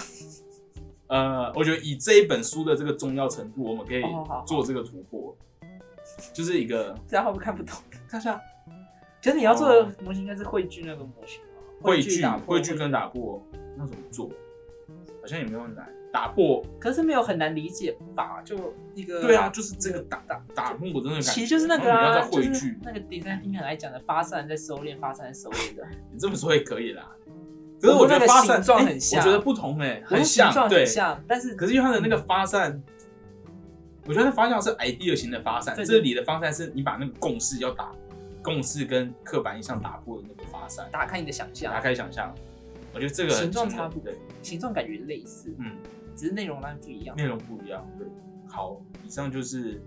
[1.10, 4.02] 呃，我觉得以这一本书的这个重要程度，我们可以
[4.46, 5.36] 做这个突破，
[6.32, 7.76] 就是一个这样会不会看不懂？
[8.08, 8.40] 看一下。
[9.22, 11.60] 可是你要做的模型应该是汇聚那个模型吗？
[11.82, 13.44] 汇聚汇聚跟打破，
[13.76, 14.30] 那怎么做？
[15.20, 15.86] 好像也没有很难。
[16.12, 18.40] 打破，可是没有很难理解吧？
[18.42, 21.32] 就一个对啊，就是这个打打打破的那个感觉。
[21.32, 22.28] 其实就是那个啊，
[22.82, 25.86] 那个 design thinking 来讲的发散在收敛，发散在收敛的。
[26.12, 27.10] 你这么说也可以啦。
[27.80, 30.86] 可是我觉得发散状哎很像我觉得不同哎，我很像，对很。
[30.86, 32.82] 像，但是可是因为它的那个发散，
[34.06, 37.90] 我觉得它发散是 idea 型的发散，这里的发散是你把那个共识要打，
[38.42, 42.34] 共识跟刻板印象打破的那个发散，打开你的想象打，开想象。
[42.92, 45.76] 我觉得这个形状差不多对，形状感觉类似，嗯，
[46.16, 47.16] 只是内容当然不一样。
[47.16, 47.88] 内容不一样。
[47.96, 48.06] 对，
[48.46, 49.80] 好，以上就是。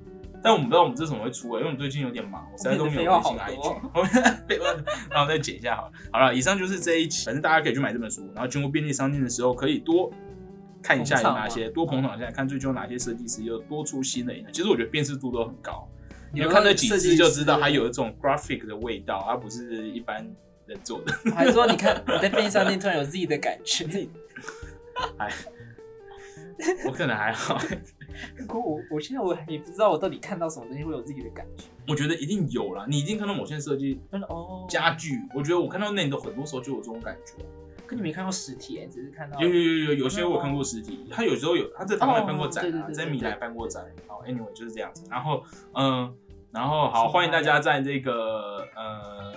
[0.43, 3.89] 但我们不知道我们这什么会出欸，因为我们最近有点忙，我实在都没有微信我们的废话 IG。
[3.93, 4.11] 我们
[4.47, 4.65] 废话，
[5.09, 5.91] 然后再剪一下好了。
[6.11, 10.11] 好了，以上就是这一期，反正大家可以去买这本书，然后经过便利商店的时候可以多
[10.81, 14.45] 看一下有哪些，多捧场一下，看最近有哪些设计师又多出新的影。
[14.51, 15.87] 其实我觉得辨识度都很高，
[16.33, 20.17] 你就看那几支就知道它有一种 graphic 的味道，它不是一般
[20.65, 21.31] 人做的。
[21.33, 23.85] 还是说你看我在便利商店突然有自己的感觉？
[25.17, 25.31] 哎，
[26.85, 27.57] 我可能还好，
[28.47, 31.65] 可我我现在我也不知道我到底看到什么东西会有自己的感觉。
[31.87, 32.85] 我觉得一定有啦。
[32.87, 37.43] 你一定看到某些设计就是哦，家具，我觉得我看到那里的很多时候就有这种感觉。
[37.85, 43.85] 可你没看过实体、欸，只是看到有有有有，有些我有看过实体，他有时候有他在台湾也办过展啊，在米兰对办过展。
[44.07, 45.05] 好，anyway 就是这样子。
[45.11, 45.43] 然后
[45.73, 46.15] 嗯，
[46.51, 49.33] 然后好，欢迎大家在这个呃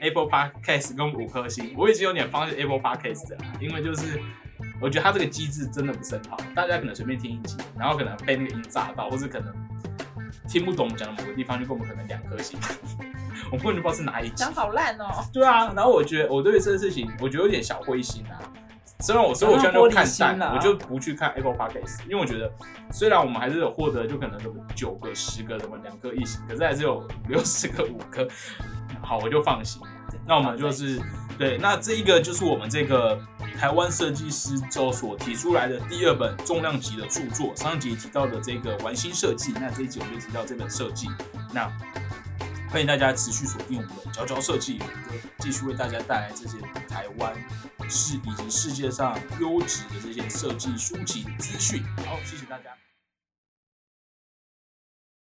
[0.00, 4.20] Apple Podcast 跟五颗星，我已经有点放弃 Apple Podcast 了，因为就是
[4.80, 9.54] 我觉得他这个机制真的不是很好，大家可能随便听一集，然后可能被那个音炸到，或是可能
[10.48, 12.58] 听不懂我们讲的某个地方，就给我们可能两颗星，
[13.52, 14.52] 我根本就不知道是哪一集讲。
[14.52, 18.38] 好烂哦、对啊，然后我觉得我对这个事情，我觉得有点小灰心啊。
[19.02, 22.52] 虽然我所以我现在就看淡，我就不去看 Apple Podcast，因为我觉得
[22.90, 28.28] 虽然我们还是有获得就可能有九个、十个，什么两颗一星，可是还是有五六十个五颗，
[29.00, 29.80] 好，我就放心。
[30.26, 31.00] 那我们就是
[31.40, 33.18] 对，那这一个就是我们这个
[33.58, 37.56] 台湾设计师周所提出来的第二本重量级的著作。
[37.56, 41.08] 上集提到的这个玩心设计，那这一集我们就提到这本设计。
[41.54, 41.66] 那
[42.70, 47.32] 欢迎大家持续锁定我们的佼佼设计，我们就继续为大家带来这些台湾
[47.88, 51.82] 世以及世界上优质的这些设计书籍资讯。
[52.04, 52.64] 好，谢谢大家。